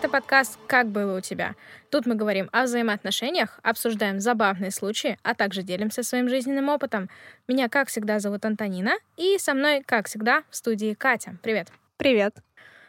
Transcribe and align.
Это 0.00 0.08
подкаст 0.08 0.58
«Как 0.66 0.86
было 0.86 1.18
у 1.18 1.20
тебя?». 1.20 1.56
Тут 1.90 2.06
мы 2.06 2.14
говорим 2.14 2.48
о 2.52 2.62
взаимоотношениях, 2.62 3.60
обсуждаем 3.62 4.18
забавные 4.18 4.70
случаи, 4.70 5.18
а 5.22 5.34
также 5.34 5.62
делимся 5.62 6.02
своим 6.02 6.30
жизненным 6.30 6.70
опытом. 6.70 7.10
Меня, 7.46 7.68
как 7.68 7.88
всегда, 7.88 8.18
зовут 8.18 8.46
Антонина, 8.46 8.92
и 9.18 9.36
со 9.36 9.52
мной, 9.52 9.82
как 9.84 10.08
всегда, 10.08 10.42
в 10.48 10.56
студии 10.56 10.94
Катя. 10.94 11.36
Привет. 11.42 11.68
Привет. 11.98 12.34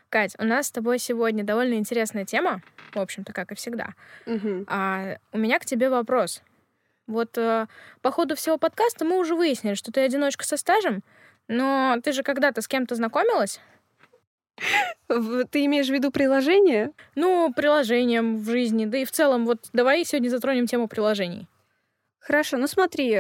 Кать, 0.08 0.38
у 0.40 0.46
нас 0.46 0.68
с 0.68 0.72
тобой 0.72 1.00
сегодня 1.00 1.44
довольно 1.44 1.74
интересная 1.74 2.24
тема, 2.24 2.62
в 2.94 3.00
общем-то, 3.00 3.34
как 3.34 3.52
и 3.52 3.56
всегда. 3.56 3.90
Угу. 4.26 4.68
А 4.70 5.18
у 5.34 5.38
меня 5.38 5.60
к 5.60 5.66
тебе 5.66 5.90
вопрос. 5.90 6.42
Вот 7.08 7.38
э, 7.38 7.68
по 8.02 8.12
ходу 8.12 8.38
всего 8.38 8.58
подкаста 8.58 9.04
мы 9.04 9.18
уже 9.18 9.36
выяснили, 9.36 9.74
что 9.74 9.92
ты 9.92 10.00
одиночка 10.00 10.46
со 10.46 10.56
стажем, 10.56 11.04
но 11.50 11.98
ты 12.02 12.14
же 12.14 12.24
когда-то 12.24 12.62
с 12.62 12.70
кем-то 12.70 12.96
знакомилась? 12.96 13.60
Ты 15.08 15.66
имеешь 15.66 15.88
в 15.88 15.94
виду 15.94 16.12
приложение? 16.12 16.92
Ну, 17.16 17.52
приложением 17.54 18.38
в 18.38 18.50
жизни, 18.50 18.86
да 18.86 19.00
и 19.00 19.06
в 19.06 19.12
целом, 19.12 19.46
вот 19.46 19.70
давай 19.74 20.06
сегодня 20.06 20.30
затронем 20.30 20.68
тему 20.68 20.88
приложений. 20.88 21.48
Хорошо, 22.20 22.58
ну 22.58 22.68
смотри, 22.68 23.18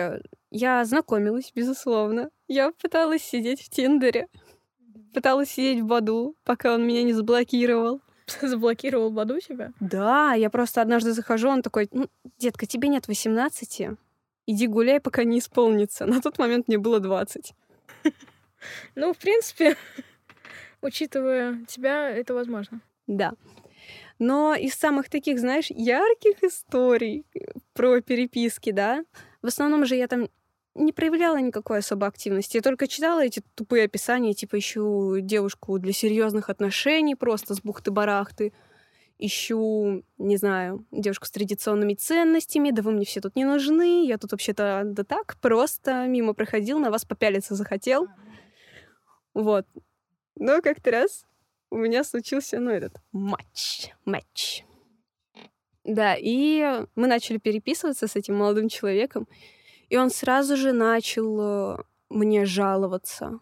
я 0.51 0.85
знакомилась, 0.85 1.51
безусловно. 1.55 2.29
Я 2.47 2.71
пыталась 2.71 3.23
сидеть 3.23 3.61
в 3.61 3.69
Тиндере. 3.69 4.27
Пыталась 5.13 5.49
сидеть 5.49 5.81
в 5.81 5.85
Баду, 5.85 6.35
пока 6.43 6.73
он 6.73 6.85
меня 6.85 7.03
не 7.03 7.13
заблокировал. 7.13 8.01
Заблокировал 8.41 9.09
Баду 9.09 9.39
тебя? 9.39 9.73
Да, 9.79 10.33
я 10.33 10.49
просто 10.49 10.81
однажды 10.81 11.11
захожу, 11.11 11.49
он 11.49 11.61
такой, 11.61 11.89
ну, 11.91 12.07
детка, 12.37 12.65
тебе 12.65 12.87
нет 12.87 13.07
18, 13.07 13.89
иди 14.47 14.67
гуляй, 14.67 14.99
пока 14.99 15.23
не 15.23 15.39
исполнится. 15.39 16.05
На 16.05 16.21
тот 16.21 16.37
момент 16.37 16.67
мне 16.67 16.77
было 16.77 16.99
20. 16.99 17.53
Ну, 18.93 19.11
в 19.11 19.17
принципе, 19.17 19.75
учитывая 20.81 21.65
тебя, 21.67 22.09
это 22.09 22.33
возможно. 22.33 22.81
Да. 23.07 23.33
Но 24.19 24.53
из 24.55 24.75
самых 24.75 25.09
таких, 25.09 25.39
знаешь, 25.39 25.67
ярких 25.69 26.43
историй 26.43 27.25
про 27.73 28.01
переписки, 28.01 28.71
да, 28.71 29.03
в 29.41 29.47
основном 29.47 29.85
же 29.85 29.95
я 29.95 30.07
там 30.07 30.29
не 30.75 30.93
проявляла 30.93 31.37
никакой 31.37 31.79
особой 31.79 32.07
активности. 32.07 32.57
Я 32.57 32.61
только 32.61 32.87
читала 32.87 33.25
эти 33.25 33.41
тупые 33.55 33.85
описания, 33.85 34.33
типа 34.33 34.57
ищу 34.59 35.19
девушку 35.19 35.79
для 35.79 35.91
серьезных 35.91 36.49
отношений, 36.49 37.15
просто 37.15 37.55
с 37.55 37.61
бухты-барахты. 37.61 38.53
Ищу, 39.17 40.03
не 40.17 40.37
знаю, 40.37 40.85
девушку 40.91 41.25
с 41.25 41.31
традиционными 41.31 41.93
ценностями, 41.93 42.71
да 42.71 42.81
вы 42.81 42.91
мне 42.91 43.05
все 43.05 43.21
тут 43.21 43.35
не 43.35 43.45
нужны, 43.45 44.07
я 44.07 44.17
тут 44.17 44.31
вообще-то 44.31 44.81
да 44.85 45.03
так, 45.03 45.37
просто 45.41 46.07
мимо 46.07 46.33
проходил, 46.33 46.79
на 46.79 46.89
вас 46.89 47.05
попялиться 47.05 47.53
захотел. 47.55 48.07
Вот. 49.33 49.67
Но 50.35 50.61
как-то 50.61 50.91
раз 50.91 51.25
у 51.69 51.77
меня 51.77 52.03
случился, 52.03 52.59
ну, 52.59 52.71
этот 52.71 52.97
матч. 53.11 53.91
Матч. 54.05 54.63
Да, 55.83 56.15
и 56.17 56.85
мы 56.95 57.07
начали 57.07 57.37
переписываться 57.37 58.07
с 58.07 58.15
этим 58.15 58.37
молодым 58.37 58.69
человеком, 58.69 59.27
и 59.89 59.97
он 59.97 60.09
сразу 60.09 60.55
же 60.55 60.73
начал 60.73 61.39
э, 61.41 61.77
мне 62.09 62.45
жаловаться 62.45 63.39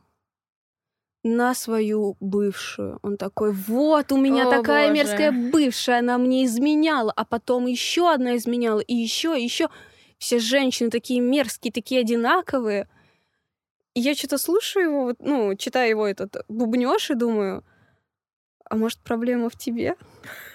на 1.23 1.53
свою 1.53 2.15
бывшую. 2.19 2.99
Он 3.01 3.17
такой, 3.17 3.51
вот, 3.51 4.11
у 4.11 4.17
меня 4.17 4.47
О, 4.47 4.51
такая 4.51 4.89
боже. 4.89 4.99
мерзкая 4.99 5.31
бывшая, 5.51 5.99
она 5.99 6.17
мне 6.17 6.45
изменяла, 6.45 7.11
а 7.15 7.25
потом 7.25 7.65
еще 7.65 8.11
одна 8.11 8.37
изменяла, 8.37 8.79
и 8.79 8.95
еще, 8.95 9.37
и 9.37 9.43
еще. 9.43 9.69
Все 10.17 10.39
женщины 10.39 10.89
такие 10.89 11.21
мерзкие, 11.21 11.71
такие 11.71 12.01
одинаковые. 12.01 12.87
И 13.95 14.01
я 14.01 14.15
что-то 14.15 14.37
слушаю 14.37 14.85
его, 14.85 15.03
вот, 15.03 15.17
ну, 15.19 15.55
читаю 15.55 15.89
его 15.89 16.07
этот 16.07 16.45
бубнёж 16.47 17.09
и 17.09 17.15
думаю, 17.15 17.63
а 18.69 18.75
может, 18.75 18.99
проблема 18.99 19.49
в 19.49 19.55
тебе? 19.57 19.95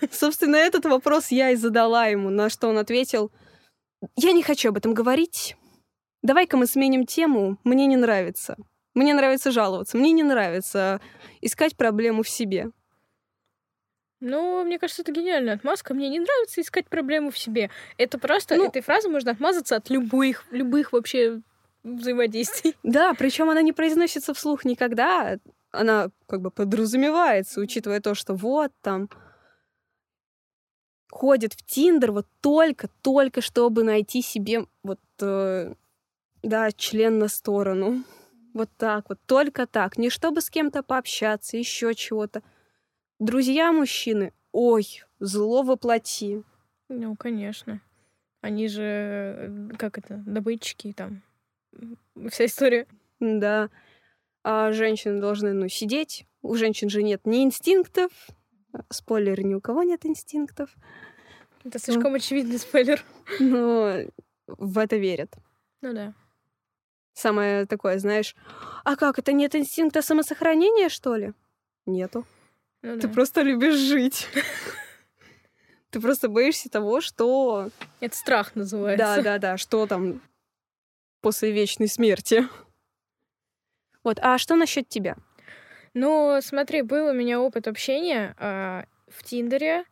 Собственно, 0.13 0.57
этот 0.57 0.85
вопрос 0.85 1.29
я 1.31 1.51
и 1.51 1.57
задала 1.57 2.07
ему, 2.07 2.31
на 2.31 2.49
что 2.49 2.69
он 2.69 2.79
ответил, 2.79 3.33
я 4.17 4.33
не 4.33 4.43
хочу 4.43 4.69
об 4.69 4.77
этом 4.77 4.95
говорить. 4.95 5.57
Давай-ка 6.23 6.57
мы 6.57 6.67
сменим 6.67 7.07
тему, 7.07 7.59
мне 7.65 7.87
не 7.87 7.97
нравится. 7.97 8.57
Мне 8.95 9.13
нравится 9.15 9.51
жаловаться, 9.51 9.97
мне 9.97 10.13
не 10.13 10.23
нравится 10.23 11.01
искать 11.41 11.77
проблему 11.77 12.23
в 12.23 12.29
себе. 12.29 12.71
Ну, 14.21 14.65
мне 14.65 14.79
кажется, 14.79 15.03
это 15.03 15.13
гениальная 15.13 15.55
отмазка. 15.55 15.93
Мне 15.93 16.09
не 16.09 16.19
нравится 16.21 16.61
искать 16.61 16.89
проблему 16.89 17.31
в 17.31 17.37
себе. 17.37 17.71
Это 17.99 18.19
просто, 18.19 18.55
Ну- 18.57 18.67
этой 18.69 18.81
фразы 18.81 19.09
можно 19.09 19.33
отмазаться 19.33 19.77
от 19.77 19.91
любых, 19.91 20.45
любых 20.51 20.93
вообще 20.93 21.43
взаимодействий. 21.85 22.75
Да, 22.83 23.15
причем 23.15 23.51
она 23.51 23.63
не 23.63 23.73
произносится 23.73 24.35
вслух 24.35 24.65
никогда. 24.65 25.39
Она 25.71 26.11
как 26.27 26.41
бы 26.41 26.51
подразумевается, 26.51 27.61
учитывая 27.61 28.01
то, 28.01 28.15
что 28.15 28.35
вот 28.35 28.73
там 28.81 29.09
ходит 31.11 31.53
в 31.55 31.65
Тиндер 31.65 32.13
вот 32.13 32.27
только-только, 32.41 33.41
чтобы 33.41 33.85
найти 33.85 34.23
себе 34.23 34.67
вот, 34.83 35.01
э, 35.21 35.75
да, 36.43 36.73
член 36.73 37.19
на 37.19 37.29
сторону. 37.29 38.05
Вот 38.53 38.71
так 38.77 39.09
вот, 39.09 39.19
только 39.27 39.67
так. 39.67 39.99
Не 39.99 40.11
чтобы 40.11 40.41
с 40.41 40.51
кем-то 40.51 40.83
пообщаться, 40.83 41.57
еще 41.57 41.95
чего-то. 41.95 42.43
Друзья 43.19 43.73
мужчины, 43.73 44.33
ой, 44.53 45.03
зло 45.21 45.63
воплоти. 45.63 46.43
Ну, 46.89 47.17
конечно. 47.17 47.81
Они 48.41 48.69
же, 48.69 48.83
э, 48.83 49.69
как 49.79 49.99
это, 49.99 50.23
добытчики 50.27 50.93
там. 50.93 51.23
Вся 52.31 52.47
история. 52.47 52.87
Да. 53.21 53.71
А 54.43 54.73
женщины 54.73 55.21
должны, 55.21 55.53
ну, 55.53 55.69
сидеть. 55.69 56.27
У 56.43 56.55
женщин 56.57 56.91
же 56.91 57.03
нет 57.03 57.23
ни 57.25 57.43
инстинктов. 57.43 58.11
Спойлер, 58.91 59.43
ни 59.45 59.55
у 59.55 59.61
кого 59.61 59.83
нет 59.83 60.05
инстинктов. 60.05 60.75
Это 61.65 61.79
слишком 61.79 62.15
очевидный 62.15 62.59
спойлер. 62.59 63.03
Но 63.41 64.01
в 64.47 64.79
это 64.79 64.97
верят. 64.97 65.33
Ну 65.81 65.95
да. 65.95 66.15
Самое 67.15 67.65
такое, 67.67 67.99
знаешь, 67.99 68.35
а 68.85 68.97
как, 68.97 69.19
это 69.19 69.33
нет 69.33 69.55
инстинкта 69.55 70.03
самосохранения, 70.03 70.89
что 70.89 71.15
ли? 71.15 71.33
Нету. 71.87 72.27
Ну 72.83 72.97
Ты 72.97 73.07
да. 73.07 73.15
просто 73.15 73.43
любишь 73.43 73.77
жить. 73.77 74.29
Ты 75.91 76.01
просто 76.01 76.29
боишься 76.29 76.69
того, 76.69 77.01
что... 77.01 77.71
Это 78.01 78.17
страх 78.17 78.57
называется. 78.57 79.07
Да, 79.07 79.23
да, 79.23 79.39
да, 79.39 79.57
что 79.57 79.87
там 79.87 80.21
после 81.25 81.53
вечной 81.53 81.89
смерти. 81.89 82.47
Вот, 84.05 84.19
а 84.21 84.37
что 84.37 84.57
насчет 84.57 84.89
тебя? 84.91 85.17
Ну, 85.95 86.39
смотри, 86.43 86.83
был 86.83 87.07
у 87.07 87.13
меня 87.15 87.41
опыт 87.41 87.67
общения 87.67 88.37
а, 88.39 88.85
в 89.09 89.25
Тиндере. 89.25 89.85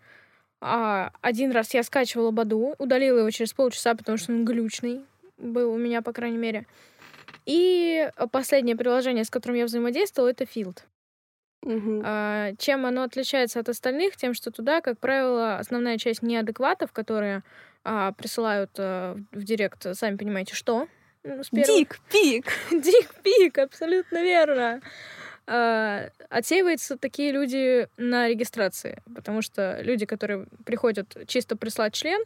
А, 0.60 1.10
один 1.22 1.50
раз 1.52 1.72
я 1.72 1.82
скачивала 1.84 2.32
Баду, 2.32 2.74
удалила 2.78 3.20
его 3.20 3.30
через 3.30 3.54
полчаса, 3.54 3.94
потому 3.94 4.18
что 4.18 4.32
он 4.32 4.44
глючный 4.44 5.06
был 5.38 5.72
у 5.72 5.78
меня, 5.78 6.02
по 6.02 6.12
крайней 6.12 6.36
мере. 6.36 6.66
И 7.46 8.10
последнее 8.30 8.76
приложение, 8.76 9.24
с 9.24 9.30
которым 9.30 9.56
я 9.56 9.64
взаимодействовала, 9.64 10.28
это 10.28 10.44
Field. 10.44 10.80
Мгм. 11.62 12.02
А, 12.04 12.52
чем 12.58 12.84
оно 12.84 13.04
отличается 13.04 13.58
от 13.58 13.70
остальных? 13.70 14.16
Тем, 14.16 14.34
что 14.34 14.50
туда, 14.50 14.82
как 14.82 14.98
правило, 14.98 15.56
основная 15.56 15.96
часть 15.96 16.20
неадекватов, 16.20 16.92
которые 16.92 17.42
а, 17.84 18.12
присылают 18.12 18.72
а, 18.76 19.16
в 19.30 19.44
директ, 19.44 19.86
сами 19.96 20.16
понимаете, 20.16 20.54
что? 20.54 20.88
Ну, 21.24 21.42
с 21.44 21.50
первого- 21.50 21.78
Дик, 21.78 22.00
пик. 22.10 22.46
Дик-пик, 22.70 23.58
абсолютно 23.58 24.22
верно. 24.22 24.80
А, 25.46 26.08
Отсеиваются 26.28 26.96
такие 26.96 27.32
люди 27.32 27.88
на 27.96 28.28
регистрации, 28.28 29.02
потому 29.14 29.42
что 29.42 29.80
люди, 29.82 30.06
которые 30.06 30.46
приходят 30.64 31.16
чисто 31.26 31.56
прислать 31.56 31.94
член, 31.94 32.22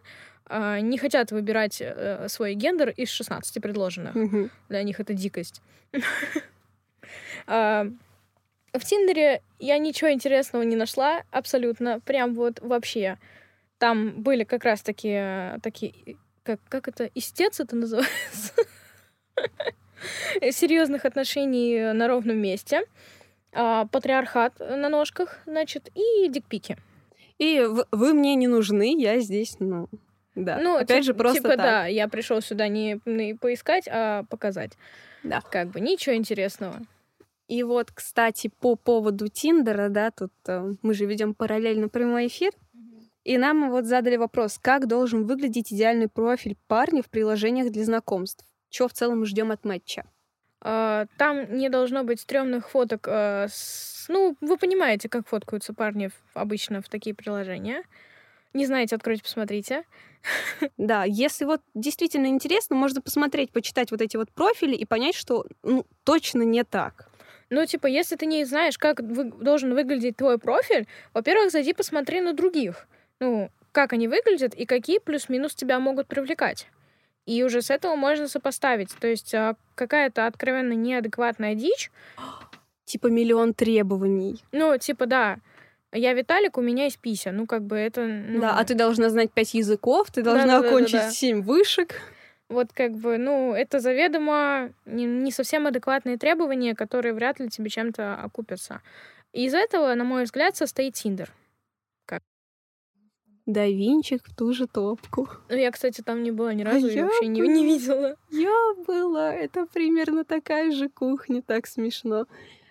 а, 0.46 0.80
не 0.80 0.96
хотят 0.98 1.32
выбирать 1.32 1.78
э, 1.80 2.28
свой 2.28 2.54
гендер 2.54 2.90
из 2.90 3.10
16 3.10 3.60
предложенных. 3.60 4.14
Мгм. 4.14 4.50
Для 4.68 4.82
них 4.82 5.00
это 5.00 5.12
дикость. 5.14 5.60
А, 7.46 7.86
В 8.72 8.80
Тиндере 8.84 9.40
я 9.58 9.78
ничего 9.78 10.10
интересного 10.10 10.62
не 10.62 10.76
нашла, 10.76 11.22
абсолютно, 11.30 12.00
прям 12.00 12.34
вот 12.34 12.60
вообще. 12.60 13.18
Там 13.78 14.22
были 14.22 14.44
как 14.44 14.64
раз 14.64 14.82
такие, 14.82 15.58
такие 15.62 16.16
как, 16.42 16.60
как 16.68 16.88
это, 16.88 17.10
истец 17.14 17.60
это 17.60 17.76
называется? 17.76 18.52
Серьезных 20.50 21.04
отношений 21.04 21.92
на 21.92 22.08
ровном 22.08 22.38
месте. 22.38 22.82
А, 23.52 23.86
Патриархат 23.86 24.58
на 24.60 24.88
ножках, 24.88 25.38
значит, 25.46 25.90
и 25.94 26.28
дикпики. 26.28 26.76
И 27.38 27.66
вы 27.90 28.14
мне 28.14 28.34
не 28.34 28.48
нужны, 28.48 29.00
я 29.00 29.20
здесь, 29.20 29.56
ну, 29.58 29.88
да. 30.34 30.58
Ну, 30.58 30.76
Опять 30.76 30.98
тип- 30.98 31.06
же, 31.06 31.14
просто 31.14 31.38
типа, 31.38 31.48
так. 31.50 31.58
да, 31.58 31.86
я 31.86 32.08
пришел 32.08 32.40
сюда 32.40 32.68
не, 32.68 33.00
не 33.06 33.34
поискать, 33.34 33.88
а 33.90 34.24
показать. 34.24 34.72
Да. 35.22 35.40
Как 35.40 35.70
бы 35.70 35.80
ничего 35.80 36.14
интересного. 36.14 36.76
И 37.48 37.62
вот, 37.62 37.90
кстати, 37.92 38.50
по 38.60 38.76
поводу 38.76 39.28
Тиндера, 39.28 39.88
да, 39.88 40.10
тут 40.10 40.32
э, 40.46 40.74
мы 40.82 40.94
же 40.94 41.06
ведем 41.06 41.32
параллельно 41.32 41.88
прямой 41.88 42.26
эфир, 42.26 42.52
и 43.24 43.38
нам 43.38 43.70
вот 43.70 43.86
задали 43.86 44.16
вопрос, 44.16 44.58
как 44.60 44.86
должен 44.86 45.24
выглядеть 45.24 45.72
идеальный 45.72 46.08
профиль 46.08 46.56
парня 46.68 47.02
в 47.02 47.08
приложениях 47.08 47.72
для 47.72 47.84
знакомств? 47.84 48.44
Чего 48.70 48.88
в 48.88 48.92
целом 48.92 49.24
ждем 49.24 49.50
от 49.50 49.64
матча? 49.64 50.04
э, 50.66 51.06
там 51.16 51.56
не 51.56 51.68
должно 51.68 52.04
быть 52.04 52.20
стрёмных 52.20 52.68
фоток 52.70 53.06
э, 53.08 53.46
с... 53.48 54.06
Ну, 54.08 54.36
вы 54.40 54.56
понимаете, 54.56 55.08
как 55.08 55.26
фоткаются 55.28 55.74
парни 55.74 56.10
обычно 56.34 56.82
в 56.82 56.88
такие 56.88 57.14
приложения. 57.14 57.82
Не 58.52 58.66
знаете, 58.66 58.96
откройте, 58.96 59.22
посмотрите. 59.22 59.84
Да, 60.76 61.04
если 61.04 61.44
вот 61.44 61.60
действительно 61.74 62.26
интересно, 62.26 62.74
можно 62.74 63.00
посмотреть, 63.00 63.52
почитать 63.52 63.92
вот 63.92 64.00
эти 64.00 64.16
вот 64.16 64.30
профили 64.32 64.74
и 64.74 64.84
понять, 64.84 65.14
что 65.14 65.46
ну, 65.62 65.86
точно 66.04 66.42
не 66.42 66.64
так. 66.64 67.10
Ну, 67.48 67.64
типа, 67.64 67.86
если 67.86 68.16
ты 68.16 68.26
не 68.26 68.44
знаешь, 68.44 68.76
как 68.76 69.00
вы, 69.00 69.24
должен 69.24 69.72
выглядеть 69.74 70.16
твой 70.16 70.38
профиль, 70.38 70.88
во-первых, 71.14 71.52
зайди 71.52 71.74
посмотри 71.74 72.20
на 72.20 72.32
других. 72.32 72.88
Ну, 73.20 73.50
как 73.70 73.92
они 73.92 74.08
выглядят 74.08 74.54
и 74.54 74.66
какие 74.66 74.98
плюс-минус 74.98 75.54
тебя 75.54 75.78
могут 75.78 76.08
привлекать. 76.08 76.66
И 77.26 77.42
уже 77.42 77.60
с 77.60 77.70
этого 77.70 77.96
можно 77.96 78.28
сопоставить. 78.28 78.94
То 79.00 79.08
есть 79.08 79.34
а, 79.34 79.56
какая-то 79.74 80.26
откровенно 80.26 80.72
неадекватная 80.72 81.54
дичь. 81.54 81.90
Типа 82.84 83.08
миллион 83.08 83.52
требований. 83.52 84.40
Ну, 84.52 84.78
типа, 84.78 85.06
да. 85.06 85.38
Я 85.92 86.12
Виталик, 86.14 86.56
у 86.56 86.60
меня 86.62 86.84
есть 86.84 87.00
пися. 87.00 87.32
Ну, 87.32 87.46
как 87.46 87.62
бы 87.62 87.76
это... 87.76 88.06
Ну... 88.06 88.40
Да, 88.40 88.56
а 88.56 88.64
ты 88.64 88.74
должна 88.74 89.10
знать 89.10 89.32
пять 89.32 89.54
языков, 89.54 90.10
ты 90.12 90.22
должна 90.22 90.46
да, 90.46 90.60
да, 90.60 90.68
окончить 90.68 90.92
да, 90.92 90.98
да, 91.00 91.04
да. 91.06 91.10
семь 91.10 91.42
вышек. 91.42 92.00
Вот 92.48 92.68
как 92.72 92.92
бы, 92.92 93.18
ну, 93.18 93.54
это 93.54 93.80
заведомо 93.80 94.70
не, 94.84 95.04
не 95.04 95.32
совсем 95.32 95.66
адекватные 95.66 96.16
требования, 96.16 96.76
которые 96.76 97.12
вряд 97.12 97.40
ли 97.40 97.48
тебе 97.48 97.70
чем-то 97.70 98.14
окупятся. 98.14 98.82
И 99.32 99.46
из 99.46 99.54
этого, 99.54 99.92
на 99.94 100.04
мой 100.04 100.24
взгляд, 100.24 100.56
состоит 100.56 100.94
Тиндер. 100.94 101.32
Да 103.46 103.64
винчик 103.66 104.26
в 104.26 104.34
ту 104.34 104.52
же 104.52 104.66
топку. 104.66 105.28
Ну, 105.48 105.56
я, 105.56 105.70
кстати, 105.70 106.00
там 106.02 106.24
не 106.24 106.32
была 106.32 106.52
ни 106.52 106.62
а 106.62 106.66
разу, 106.66 106.88
а 106.88 106.90
я 106.90 107.04
вообще 107.04 107.28
не, 107.28 107.40
не 107.40 107.64
видела. 107.64 108.16
Я 108.30 108.74
была. 108.86 109.32
Это 109.32 109.66
примерно 109.66 110.24
такая 110.24 110.72
же 110.72 110.88
кухня, 110.88 111.42
так 111.42 111.68
смешно. 111.68 112.26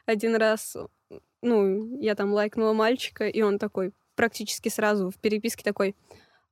Один 0.05 0.35
раз, 0.35 0.75
ну, 1.41 1.97
я 2.01 2.13
там 2.15 2.33
лайкнула 2.33 2.73
мальчика, 2.73 3.25
и 3.27 3.41
он 3.41 3.57
такой 3.57 3.93
практически 4.15 4.67
сразу 4.67 5.09
в 5.11 5.17
переписке 5.17 5.63
такой, 5.63 5.95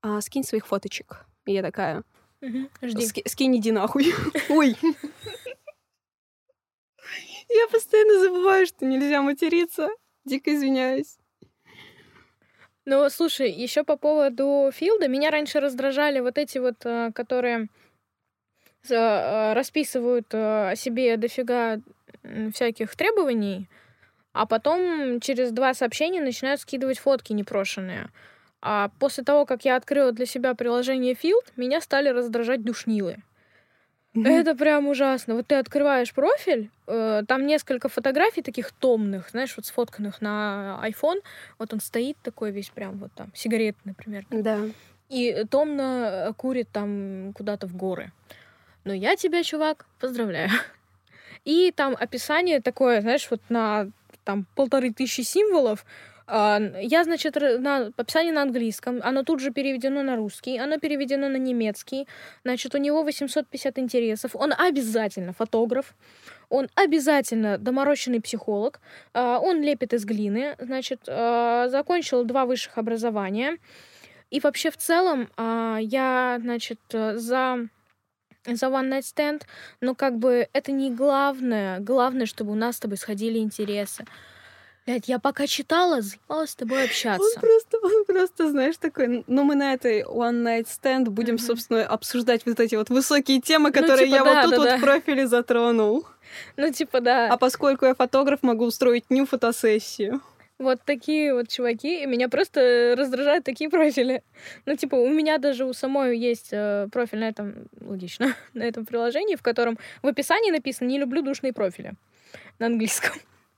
а, 0.01 0.21
скинь 0.21 0.43
своих 0.43 0.67
фоточек. 0.67 1.25
И 1.45 1.51
я 1.53 1.61
такая, 1.61 2.03
Угу, 2.41 2.69
жди. 2.81 3.05
Ски- 3.05 3.23
скинь, 3.25 3.57
иди 3.57 3.71
нахуй. 3.71 4.13
Ой. 4.49 4.75
Я 7.49 7.67
постоянно 7.71 8.19
забываю, 8.19 8.65
что 8.67 8.85
нельзя 8.85 9.21
материться. 9.21 9.89
Дико 10.25 10.53
извиняюсь. 10.53 11.17
Ну, 12.85 13.09
слушай, 13.09 13.49
еще 13.49 13.83
по 13.85 13.95
поводу 13.95 14.69
Филда, 14.73 15.07
меня 15.07 15.31
раньше 15.31 15.61
раздражали 15.61 16.19
вот 16.19 16.37
эти 16.37 16.57
вот, 16.57 16.85
э, 16.85 17.11
которые 17.13 17.69
э, 18.89 19.53
расписывают 19.53 20.33
э, 20.33 20.71
о 20.71 20.75
себе 20.75 21.15
дофига 21.15 21.79
всяких 22.53 22.95
требований, 22.95 23.69
а 24.33 24.45
потом 24.45 25.19
через 25.21 25.51
два 25.51 25.73
сообщения 25.73 26.21
начинают 26.21 26.59
скидывать 26.61 26.99
фотки 26.99 27.31
непрошенные. 27.33 28.09
А 28.61 28.89
после 28.99 29.23
того, 29.23 29.45
как 29.45 29.65
я 29.65 29.75
открыла 29.77 30.11
для 30.11 30.25
себя 30.25 30.53
приложение 30.53 31.13
Field, 31.13 31.51
меня 31.55 31.79
стали 31.81 32.09
раздражать 32.09 32.63
душнилы. 32.63 33.17
Это 34.15 34.55
прям 34.55 34.87
ужасно. 34.87 35.35
Вот 35.35 35.47
ты 35.47 35.55
открываешь 35.55 36.13
профиль, 36.13 36.69
э, 36.87 37.23
там 37.27 37.47
несколько 37.47 37.89
фотографий 37.89 38.43
таких 38.43 38.71
томных, 38.71 39.29
знаешь, 39.31 39.53
вот 39.55 39.65
сфотканных 39.65 40.21
на 40.21 40.79
iPhone. 40.83 41.21
Вот 41.57 41.73
он 41.73 41.79
стоит 41.79 42.17
такой 42.21 42.51
весь 42.51 42.69
прям 42.69 42.97
вот 42.99 43.11
там, 43.13 43.31
сигарет, 43.33 43.75
например. 43.85 44.25
Да. 44.29 44.59
И 45.09 45.45
томно 45.49 46.33
курит 46.37 46.69
там 46.71 47.33
куда-то 47.33 47.67
в 47.67 47.75
горы. 47.75 48.11
Но 48.83 48.93
я 48.93 49.15
тебя, 49.15 49.43
чувак, 49.43 49.85
поздравляю. 49.99 50.49
И 51.45 51.71
там 51.75 51.95
описание 51.99 52.61
такое, 52.61 53.01
знаешь, 53.01 53.27
вот 53.29 53.41
на 53.49 53.89
там 54.23 54.45
полторы 54.55 54.93
тысячи 54.93 55.21
символов, 55.21 55.85
я, 56.27 57.03
значит, 57.03 57.35
на 57.35 57.91
описание 57.97 58.33
на 58.33 58.41
английском, 58.43 58.99
оно 59.03 59.23
тут 59.23 59.39
же 59.39 59.51
переведено 59.51 60.03
на 60.03 60.15
русский, 60.15 60.57
оно 60.57 60.77
переведено 60.77 61.27
на 61.29 61.37
немецкий, 61.37 62.07
значит, 62.43 62.75
у 62.75 62.77
него 62.77 63.03
850 63.03 63.79
интересов, 63.79 64.35
он 64.35 64.53
обязательно 64.57 65.33
фотограф, 65.33 65.93
он 66.49 66.69
обязательно 66.75 67.57
доморощенный 67.57 68.21
психолог, 68.21 68.79
а, 69.13 69.39
он 69.39 69.61
лепит 69.61 69.93
из 69.93 70.05
глины, 70.05 70.55
значит, 70.59 71.01
а, 71.07 71.67
закончил 71.69 72.23
два 72.23 72.45
высших 72.45 72.77
образования, 72.77 73.57
и 74.29 74.39
вообще 74.39 74.71
в 74.71 74.77
целом 74.77 75.29
я, 75.37 76.39
значит, 76.41 76.79
за 76.91 77.67
за 78.45 78.67
One 78.67 78.89
Night 78.89 79.03
Stand, 79.03 79.43
но 79.81 79.95
как 79.95 80.17
бы 80.17 80.47
это 80.53 80.71
не 80.71 80.91
главное. 80.91 81.79
Главное, 81.79 82.25
чтобы 82.25 82.51
у 82.51 82.55
нас 82.55 82.75
с 82.75 82.79
тобой 82.79 82.97
сходили 82.97 83.39
интересы. 83.39 84.05
Блядь, 84.85 85.07
я 85.07 85.17
пока 85.17 85.47
читала, 85.47 86.01
заебалась 86.01 86.49
с 86.49 86.55
тобой 86.55 86.83
общаться. 86.83 87.23
Он 87.23 87.41
просто, 87.41 87.77
он 87.81 88.05
просто, 88.05 88.49
знаешь, 88.49 88.75
такой, 88.77 89.23
ну 89.27 89.43
мы 89.43 89.55
на 89.55 89.73
этой 89.73 90.03
One 90.03 90.43
Night 90.43 90.67
Stand 90.67 91.05
будем, 91.05 91.35
mm-hmm. 91.35 91.39
собственно, 91.39 91.85
обсуждать 91.85 92.45
вот 92.45 92.59
эти 92.59 92.75
вот 92.75 92.89
высокие 92.89 93.39
темы, 93.39 93.69
ну, 93.69 93.73
которые 93.73 94.07
ну, 94.07 94.17
типа, 94.17 94.25
я 94.27 94.33
да, 94.33 94.33
вот 94.33 94.41
тут 94.43 94.51
да, 94.51 94.57
вот 94.57 94.65
да. 94.65 94.77
в 94.77 94.81
профиле 94.81 95.27
затронул. 95.27 96.05
Ну, 96.57 96.71
типа, 96.71 96.99
да. 96.99 97.31
А 97.31 97.37
поскольку 97.37 97.85
я 97.85 97.95
фотограф, 97.95 98.43
могу 98.43 98.65
устроить 98.65 99.09
нью 99.09 99.25
фотосессию. 99.25 100.21
Вот 100.59 100.81
такие 100.85 101.33
вот 101.33 101.47
чуваки, 101.47 102.03
и 102.03 102.05
меня 102.05 102.27
просто 102.27 102.95
раздражают 102.97 103.45
такие 103.45 103.69
профили. 103.69 104.21
Ну, 104.65 104.75
типа, 104.75 104.95
у 104.95 105.09
меня 105.09 105.37
даже 105.37 105.65
у 105.65 105.73
самой 105.73 106.17
есть 106.17 106.49
э, 106.51 106.87
профиль 106.91 107.19
на 107.19 107.29
этом, 107.29 107.67
логично, 107.79 108.35
на 108.53 108.63
этом 108.63 108.85
приложении, 108.85 109.35
в 109.35 109.41
котором 109.41 109.79
в 110.01 110.07
описании 110.07 110.51
написано 110.51 110.89
«Не 110.89 110.99
люблю 110.99 111.21
душные 111.21 111.53
профили» 111.53 111.93
на 112.59 112.65
английском 112.65 113.13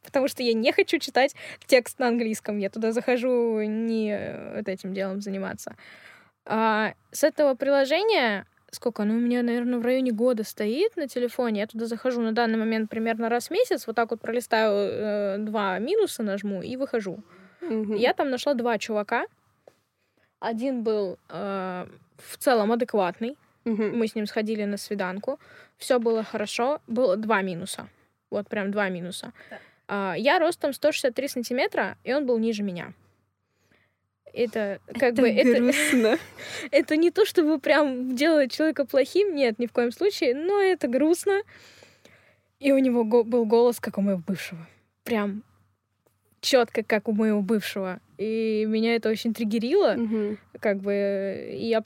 потому 0.05 0.27
что 0.27 0.43
я 0.43 0.53
не 0.53 0.71
хочу 0.71 0.99
читать 0.99 1.35
текст 1.65 1.99
на 1.99 2.07
английском. 2.07 2.57
Я 2.57 2.69
туда 2.69 2.91
захожу 2.91 3.61
не 3.61 4.11
э, 4.11 4.57
вот 4.57 4.67
этим 4.67 4.93
делом 4.93 5.21
заниматься. 5.21 5.75
А, 6.45 6.93
с 7.11 7.23
этого 7.23 7.55
приложения 7.55 8.45
сколько 8.75 9.03
оно 9.03 9.15
у 9.15 9.19
меня, 9.19 9.41
наверное, 9.41 9.79
в 9.79 9.85
районе 9.85 10.11
года 10.11 10.43
стоит 10.43 10.95
на 10.95 11.07
телефоне. 11.07 11.61
Я 11.61 11.67
туда 11.67 11.85
захожу 11.87 12.21
на 12.21 12.33
данный 12.33 12.57
момент 12.57 12.89
примерно 12.89 13.29
раз 13.29 13.47
в 13.47 13.51
месяц, 13.51 13.87
вот 13.87 13.95
так 13.95 14.11
вот 14.11 14.21
пролистаю 14.21 14.73
э, 14.73 15.37
два 15.39 15.79
минуса, 15.79 16.21
нажму 16.23 16.61
и 16.61 16.75
выхожу. 16.75 17.23
Mm-hmm. 17.61 17.97
Я 17.97 18.13
там 18.13 18.29
нашла 18.29 18.53
два 18.53 18.77
чувака. 18.77 19.25
Один 20.39 20.83
был 20.83 21.17
э, 21.29 21.87
в 22.17 22.37
целом 22.37 22.71
адекватный. 22.71 23.37
Mm-hmm. 23.65 23.91
Мы 23.91 24.07
с 24.07 24.15
ним 24.15 24.27
сходили 24.27 24.65
на 24.65 24.77
свиданку. 24.77 25.39
Все 25.77 25.99
было 25.99 26.23
хорошо. 26.23 26.81
Было 26.87 27.17
два 27.17 27.41
минуса. 27.41 27.87
Вот 28.29 28.47
прям 28.47 28.71
два 28.71 28.89
минуса. 28.89 29.33
Так. 29.49 29.59
А, 29.87 30.15
я 30.17 30.39
ростом 30.39 30.73
163 30.73 31.27
сантиметра, 31.27 31.97
и 32.03 32.13
он 32.13 32.25
был 32.25 32.37
ниже 32.37 32.63
меня. 32.63 32.93
Это 34.33 34.79
как 34.87 35.13
это 35.13 35.21
бы... 35.21 35.31
Грустно. 35.31 36.07
Это, 36.07 36.19
это 36.71 36.97
не 36.97 37.11
то, 37.11 37.25
чтобы 37.25 37.59
прям 37.59 38.15
делать 38.15 38.51
человека 38.51 38.85
плохим, 38.85 39.33
нет, 39.33 39.59
ни 39.59 39.65
в 39.65 39.71
коем 39.71 39.91
случае, 39.91 40.35
но 40.35 40.59
это 40.59 40.87
грустно. 40.87 41.41
И 42.59 42.71
у 42.71 42.77
него 42.77 43.03
го- 43.03 43.23
был 43.23 43.45
голос, 43.45 43.79
как 43.79 43.97
у 43.97 44.01
моего 44.01 44.21
бывшего. 44.25 44.67
Прям 45.03 45.43
четко, 46.41 46.83
как 46.83 47.07
у 47.07 47.13
моего 47.13 47.41
бывшего. 47.41 47.99
И 48.17 48.65
меня 48.67 48.95
это 48.95 49.09
очень 49.09 49.33
триггерило. 49.33 49.95
Угу. 49.97 50.37
Как 50.59 50.79
бы 50.79 51.49
и 51.51 51.67
я 51.67 51.83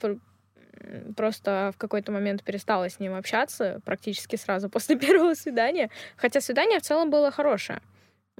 просто 1.16 1.72
в 1.74 1.78
какой-то 1.78 2.12
момент 2.12 2.42
перестала 2.42 2.88
с 2.88 2.98
ним 3.00 3.14
общаться 3.14 3.80
практически 3.84 4.36
сразу 4.36 4.68
после 4.70 4.96
первого 4.96 5.34
свидания. 5.34 5.90
Хотя 6.16 6.40
свидание 6.40 6.78
в 6.78 6.82
целом 6.82 7.10
было 7.10 7.30
хорошее. 7.30 7.80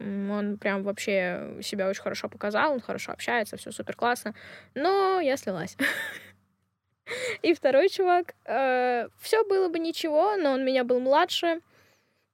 Он 0.01 0.57
прям 0.59 0.83
вообще 0.83 1.59
себя 1.63 1.89
очень 1.89 2.03
хорошо 2.03 2.29
показал, 2.29 2.73
он 2.73 2.81
хорошо 2.81 3.13
общается, 3.13 3.57
все 3.57 3.71
супер 3.71 3.95
классно. 3.97 4.35
Но 4.75 5.21
я 5.21 5.37
слилась. 5.37 5.77
И 7.43 7.53
второй 7.55 7.89
чувак, 7.89 8.35
э, 8.45 9.09
все 9.21 9.45
было 9.45 9.69
бы 9.69 9.79
ничего, 9.79 10.37
но 10.37 10.53
он 10.53 10.65
меня 10.65 10.85
был 10.85 11.01
младше. 11.01 11.61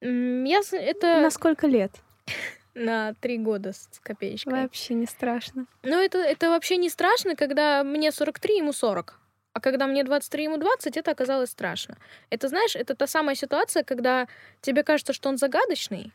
Я 0.01 0.61
это... 0.73 1.21
На 1.21 1.31
сколько 1.31 1.67
лет? 1.67 1.93
На 2.75 3.15
три 3.15 3.39
года 3.39 3.73
с 3.73 3.89
копеечкой. 4.03 4.53
Вообще 4.53 4.95
не 4.95 5.07
страшно. 5.07 5.67
Ну, 5.83 5.99
это, 5.99 6.19
это 6.19 6.51
вообще 6.51 6.77
не 6.77 6.91
страшно, 6.91 7.35
когда 7.35 7.83
мне 7.83 8.13
43, 8.13 8.59
ему 8.59 8.73
40. 8.73 9.19
А 9.55 9.61
когда 9.61 9.87
мне 9.87 10.05
23, 10.05 10.45
ему 10.45 10.59
20, 10.59 10.99
это 10.99 11.11
оказалось 11.11 11.51
страшно. 11.51 11.97
Это, 12.29 12.49
знаешь, 12.49 12.77
это 12.77 12.95
та 12.95 13.07
самая 13.07 13.35
ситуация, 13.35 13.83
когда 13.83 14.29
тебе 14.61 14.83
кажется, 14.83 15.15
что 15.15 15.31
он 15.31 15.39
загадочный, 15.39 16.13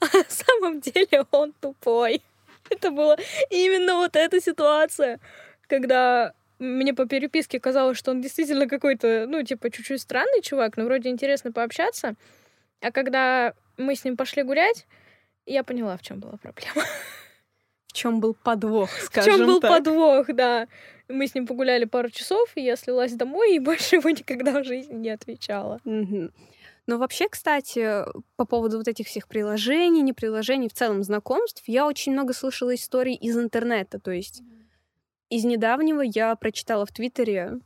а 0.00 0.16
на 0.16 0.24
самом 0.28 0.80
деле 0.80 1.24
он 1.30 1.52
тупой. 1.60 2.22
Это 2.70 2.90
была 2.90 3.16
именно 3.50 3.94
вот 3.96 4.16
эта 4.16 4.40
ситуация, 4.40 5.20
когда 5.68 6.32
мне 6.58 6.94
по 6.94 7.06
переписке 7.06 7.60
казалось, 7.60 7.98
что 7.98 8.10
он 8.10 8.20
действительно 8.20 8.68
какой-то, 8.68 9.26
ну, 9.28 9.42
типа, 9.42 9.70
чуть-чуть 9.70 10.00
странный 10.00 10.40
чувак, 10.42 10.76
но 10.76 10.84
вроде 10.84 11.10
интересно 11.10 11.52
пообщаться. 11.52 12.14
А 12.80 12.90
когда 12.90 13.54
мы 13.76 13.94
с 13.94 14.04
ним 14.04 14.16
пошли 14.16 14.42
гулять, 14.42 14.86
я 15.46 15.62
поняла, 15.64 15.96
в 15.96 16.02
чем 16.02 16.20
была 16.20 16.36
проблема. 16.36 16.86
чем 17.92 18.20
был 18.20 18.34
подвох, 18.34 18.90
В 18.90 19.02
скажем 19.02 19.36
чем 19.36 19.46
был 19.46 19.60
так. 19.60 19.70
подвох, 19.70 20.26
да. 20.28 20.68
Мы 21.08 21.26
с 21.26 21.34
ним 21.34 21.46
погуляли 21.46 21.84
пару 21.84 22.08
часов, 22.08 22.50
и 22.54 22.62
я 22.62 22.76
слилась 22.76 23.12
домой, 23.12 23.56
и 23.56 23.58
больше 23.60 23.96
ему 23.96 24.08
никогда 24.08 24.60
в 24.60 24.64
жизни 24.64 24.94
не 24.94 25.10
отвечала. 25.10 25.80
Мгм. 25.84 26.32
Но 26.86 26.98
вообще, 26.98 27.28
кстати, 27.28 28.04
по 28.36 28.44
поводу 28.44 28.76
вот 28.78 28.88
этих 28.88 29.06
всех 29.06 29.26
приложений, 29.26 30.02
не 30.02 30.12
приложений, 30.12 30.68
в 30.68 30.74
целом 30.74 31.02
знакомств, 31.02 31.62
я 31.66 31.86
очень 31.86 32.12
много 32.12 32.34
слышала 32.34 32.74
историй 32.74 33.14
из 33.14 33.38
интернета. 33.38 33.98
То 33.98 34.10
есть 34.10 34.42
из 35.30 35.44
недавнего 35.44 36.02
я 36.02 36.34
прочитала 36.36 36.84
в 36.84 36.92
Твиттере 36.92 37.60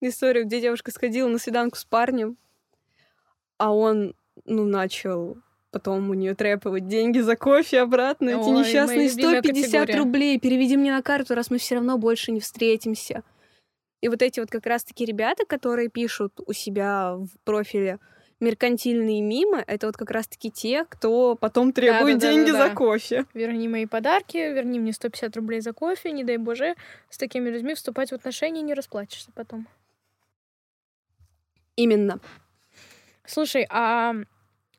историю, 0.00 0.44
где 0.44 0.60
девушка 0.60 0.90
сходила 0.90 1.28
на 1.28 1.38
свиданку 1.38 1.76
с 1.78 1.84
парнем, 1.84 2.36
а 3.56 3.74
он, 3.74 4.14
ну, 4.44 4.64
начал 4.64 5.38
потом 5.70 6.10
у 6.10 6.14
нее 6.14 6.34
требовать 6.34 6.86
деньги 6.86 7.18
за 7.18 7.36
кофе 7.36 7.80
обратно. 7.80 8.30
Эти 8.30 8.36
Ой, 8.36 8.52
моя 8.52 8.58
несчастные 8.64 9.08
любимая 9.08 9.40
150 9.40 9.70
категория. 9.70 9.98
рублей. 9.98 10.40
Переведи 10.40 10.76
мне 10.76 10.92
на 10.92 11.02
карту, 11.02 11.34
раз 11.34 11.50
мы 11.50 11.58
все 11.58 11.74
равно 11.74 11.98
больше 11.98 12.32
не 12.32 12.40
встретимся. 12.40 13.22
И 14.00 14.08
вот 14.08 14.22
эти 14.22 14.40
вот 14.40 14.50
как 14.50 14.66
раз-таки 14.66 15.04
ребята, 15.04 15.44
которые 15.44 15.88
пишут 15.88 16.40
у 16.46 16.52
себя 16.52 17.16
в 17.16 17.28
профиле 17.44 17.98
меркантильные 18.40 19.20
мимы, 19.20 19.64
это 19.66 19.86
вот 19.86 19.96
как 19.96 20.10
раз-таки 20.10 20.50
те, 20.50 20.84
кто 20.88 21.34
потом 21.34 21.72
требует 21.72 22.18
Да-да-да-да-да. 22.18 22.32
деньги 22.32 22.50
за 22.50 22.74
кофе. 22.74 23.24
Верни 23.34 23.68
мои 23.68 23.86
подарки, 23.86 24.36
верни 24.36 24.78
мне 24.78 24.92
150 24.92 25.36
рублей 25.36 25.60
за 25.60 25.72
кофе, 25.72 26.12
не 26.12 26.24
дай 26.24 26.36
боже, 26.36 26.74
с 27.10 27.18
такими 27.18 27.48
людьми 27.48 27.74
вступать 27.74 28.10
в 28.10 28.14
отношения 28.14 28.62
не 28.62 28.74
расплачешься 28.74 29.30
потом. 29.34 29.66
Именно. 31.76 32.20
Слушай, 33.24 33.66
а 33.70 34.14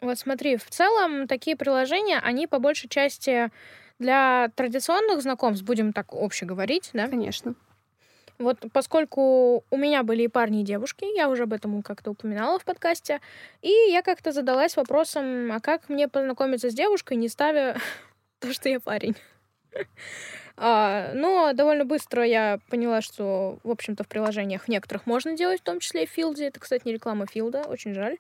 вот 0.02 0.18
смотри, 0.18 0.58
в 0.58 0.70
целом 0.70 1.28
такие 1.28 1.56
приложения, 1.56 2.20
они 2.20 2.48
по 2.48 2.60
большей 2.60 2.90
части 2.90 3.52
для 4.00 4.50
традиционных 4.56 5.22
знакомств, 5.22 5.66
будем 5.66 5.94
так 5.94 6.14
обще 6.14 6.46
говорить, 6.46 6.90
да? 6.94 7.08
Конечно. 7.08 7.56
Вот 8.40 8.58
поскольку 8.72 9.66
у 9.70 9.78
меня 9.78 10.04
были 10.04 10.24
и 10.24 10.28
парни, 10.30 10.62
и 10.62 10.64
девушки, 10.64 11.06
я 11.16 11.30
уже 11.30 11.44
об 11.44 11.52
этом 11.52 11.84
как-то 11.84 12.12
упоминала 12.12 12.58
в 12.58 12.64
подкасте, 12.64 13.20
и 13.62 13.70
я 13.70 14.02
как-то 14.02 14.32
задалась 14.32 14.78
вопросом, 14.78 15.52
а 15.52 15.60
как 15.60 15.90
мне 15.90 16.08
познакомиться 16.08 16.70
с 16.70 16.74
девушкой, 16.74 17.18
не 17.18 17.28
ставя 17.28 17.78
то, 18.40 18.54
что 18.54 18.70
я 18.70 18.80
парень? 18.80 19.16
А, 20.62 21.14
но 21.14 21.54
довольно 21.54 21.86
быстро 21.86 22.26
я 22.26 22.60
поняла, 22.70 23.00
что, 23.00 23.60
в 23.64 23.72
общем-то, 23.72 24.04
в 24.04 24.10
приложениях 24.10 24.68
некоторых 24.68 25.06
можно 25.06 25.38
делать, 25.38 25.62
в 25.62 25.64
том 25.64 25.80
числе 25.80 26.04
и 26.04 26.06
в 26.06 26.10
Филде. 26.10 26.48
Это, 26.48 26.60
кстати, 26.60 26.82
не 26.84 26.92
реклама 26.92 27.28
Филда, 27.28 27.62
очень 27.62 27.94
жаль. 27.94 28.18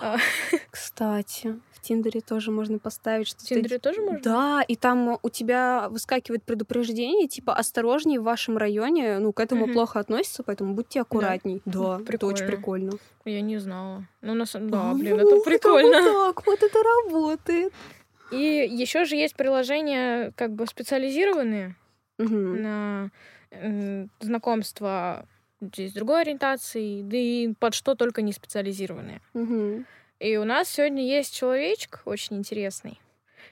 А, 0.00 0.16
Кстати, 0.72 1.60
Тиндере 1.82 2.20
тоже 2.20 2.50
можно 2.50 2.78
поставить, 2.78 3.28
что 3.28 3.40
в 3.44 3.48
Тиндере 3.48 3.78
тоже 3.78 4.00
можно? 4.00 4.20
Да, 4.20 4.62
и 4.66 4.76
там 4.76 5.18
у 5.22 5.28
тебя 5.30 5.88
выскакивает 5.90 6.44
предупреждение, 6.44 7.28
типа, 7.28 7.54
осторожнее, 7.54 8.20
в 8.20 8.24
вашем 8.24 8.56
районе, 8.56 9.18
ну, 9.18 9.32
к 9.32 9.40
этому 9.40 9.64
Мгм. 9.64 9.74
плохо 9.74 10.00
относятся, 10.00 10.42
поэтому 10.42 10.74
будьте 10.74 11.00
аккуратней. 11.00 11.60
Да, 11.64 12.00
это 12.06 12.26
очень 12.26 12.46
прикольно. 12.46 12.46
прикольно. 12.46 12.92
Я 13.24 13.40
не 13.40 13.58
знала. 13.58 14.04
Ну, 14.22 14.34
на 14.34 14.46
самом 14.46 14.70
да, 14.70 14.90
А, 14.90 14.94
блин, 14.94 15.18
это 15.18 15.40
прикольно. 15.40 16.00
Вот 16.02 16.34
так, 16.36 16.46
вот 16.46 16.62
это 16.62 16.78
работает. 16.82 17.72
И 18.30 18.36
еще 18.70 19.04
же 19.04 19.16
есть 19.16 19.36
приложения 19.36 20.32
как 20.36 20.54
бы 20.54 20.66
специализированные 20.66 21.76
Мгм. 22.18 22.62
на 22.62 23.10
знакомства 24.20 25.26
с 25.60 25.92
другой 25.92 26.22
ориентацией, 26.22 27.02
да 27.02 27.16
и 27.16 27.52
под 27.54 27.74
что 27.74 27.94
только 27.94 28.22
не 28.22 28.32
специализированные. 28.32 29.20
Мгм. 29.34 29.86
И 30.22 30.36
у 30.36 30.44
нас 30.44 30.68
сегодня 30.68 31.02
есть 31.04 31.34
человечек 31.34 32.00
очень 32.04 32.36
интересный, 32.36 33.00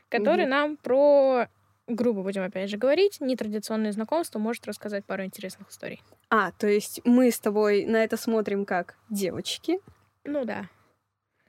который 0.09 0.43
Мгм. 0.43 0.50
нам 0.50 0.77
про, 0.77 1.49
грубо 1.89 2.23
будем 2.23 2.45
опять 2.45 2.71
же 2.71 2.77
говорить, 2.77 3.21
нетрадиционные 3.21 3.91
знакомства 3.91 4.39
может 4.39 4.69
рассказать 4.69 5.05
пару 5.05 5.25
интересных 5.25 5.69
историй. 5.71 6.00
А, 6.29 6.53
то 6.53 6.69
есть 6.69 7.00
мы 7.05 7.33
с 7.33 7.41
тобой 7.41 7.87
на 7.87 8.05
это 8.05 8.17
смотрим 8.17 8.65
как 8.65 8.95
девочки, 9.09 9.81
Ну 10.25 10.45
да, 10.45 10.67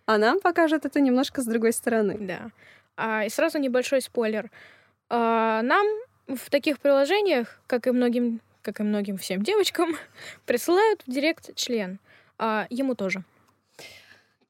а 0.07 0.17
нам 0.17 0.39
покажет 0.39 0.85
это 0.85 0.99
немножко 0.99 1.41
с 1.41 1.45
другой 1.45 1.73
стороны. 1.73 2.17
да. 2.19 2.49
А, 2.97 3.23
и 3.23 3.29
сразу 3.29 3.59
небольшой 3.59 4.01
спойлер. 4.01 4.49
А, 5.09 5.61
нам 5.61 5.85
в 6.27 6.49
таких 6.49 6.79
приложениях, 6.79 7.61
как 7.67 7.85
и 7.85 7.91
многим, 7.91 8.41
как 8.63 8.79
и 8.79 8.83
многим 8.83 9.17
всем 9.17 9.43
девочкам, 9.43 9.95
присылают 10.47 11.03
в 11.05 11.11
директ 11.11 11.55
член. 11.55 11.99
А, 12.39 12.65
ему 12.71 12.95
тоже. 12.95 13.23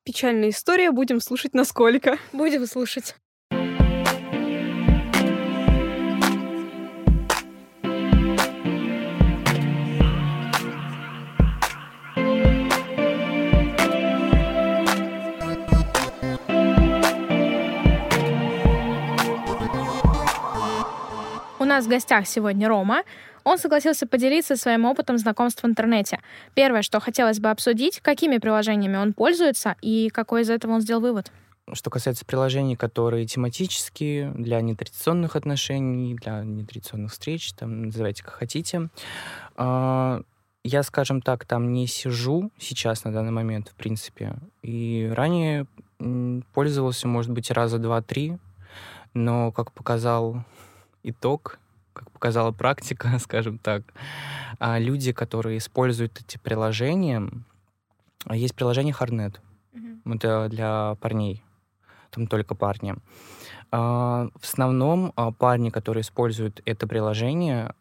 Печальная 0.04 0.50
история, 0.50 0.90
будем 0.90 1.20
слушать 1.22 1.54
насколько. 1.54 2.18
Будем 2.34 2.66
слушать. 2.66 3.16
У 21.60 21.64
нас 21.64 21.86
в 21.86 21.88
гостях 21.88 22.26
сегодня 22.28 22.68
Рома. 22.68 23.04
Он 23.44 23.58
согласился 23.58 24.08
поделиться 24.08 24.56
своим 24.56 24.86
опытом 24.86 25.18
знакомств 25.18 25.64
в 25.64 25.66
интернете. 25.66 26.20
Первое, 26.54 26.82
что 26.82 27.00
хотелось 27.00 27.40
бы 27.40 27.50
обсудить, 27.50 28.00
какими 28.00 28.38
приложениями 28.38 28.98
он 28.98 29.14
пользуется 29.14 29.76
и 29.82 30.10
какой 30.10 30.42
из 30.42 30.50
этого 30.50 30.74
он 30.74 30.82
сделал 30.82 31.02
вывод. 31.02 31.32
Что 31.74 31.90
касается 31.90 32.26
приложений, 32.26 32.76
которые 32.76 33.26
тематические, 33.26 34.32
для 34.32 34.62
нетрадиционных 34.62 35.36
отношений, 35.36 36.16
для 36.16 36.44
нетрадиционных 36.44 37.12
встреч, 37.12 37.54
там, 37.54 37.84
называйте 37.84 38.24
как 38.24 38.34
хотите, 38.34 38.90
а, 39.56 40.22
я, 40.64 40.84
скажем 40.84 41.22
так, 41.22 41.46
там 41.46 41.72
не 41.72 41.88
сижу 41.88 42.52
сейчас 42.60 43.04
на 43.04 43.12
данный 43.12 43.32
момент, 43.32 43.70
в 43.70 43.76
принципе. 43.76 44.36
И 44.62 45.12
ранее 45.16 45.66
пользовался, 46.54 47.08
может 47.08 47.32
быть, 47.32 47.50
раза 47.52 47.78
два-три, 47.78 48.38
но, 49.14 49.52
как 49.52 49.72
показал 49.72 50.44
итог, 51.04 51.60
как 51.94 52.12
показала 52.12 52.52
практика, 52.52 53.18
скажем 53.20 53.58
так, 53.58 53.84
а, 54.60 54.80
люди, 54.80 55.12
которые 55.12 55.58
используют 55.58 56.20
эти 56.20 56.38
приложения, 56.38 57.30
есть 58.30 58.56
приложение 58.56 58.96
Hardnet, 58.98 59.40
это 60.06 60.48
для 60.50 60.96
парней, 61.00 61.44
там 62.10 62.28
только 62.28 62.56
парни. 62.56 62.96
А, 63.72 64.30
В 64.36 64.44
основном 64.44 65.14
а, 65.16 65.32
парни, 65.32 65.70
которые 65.70 66.02
используют 66.02 66.62
это 66.66 66.88
приложение, 66.88 67.74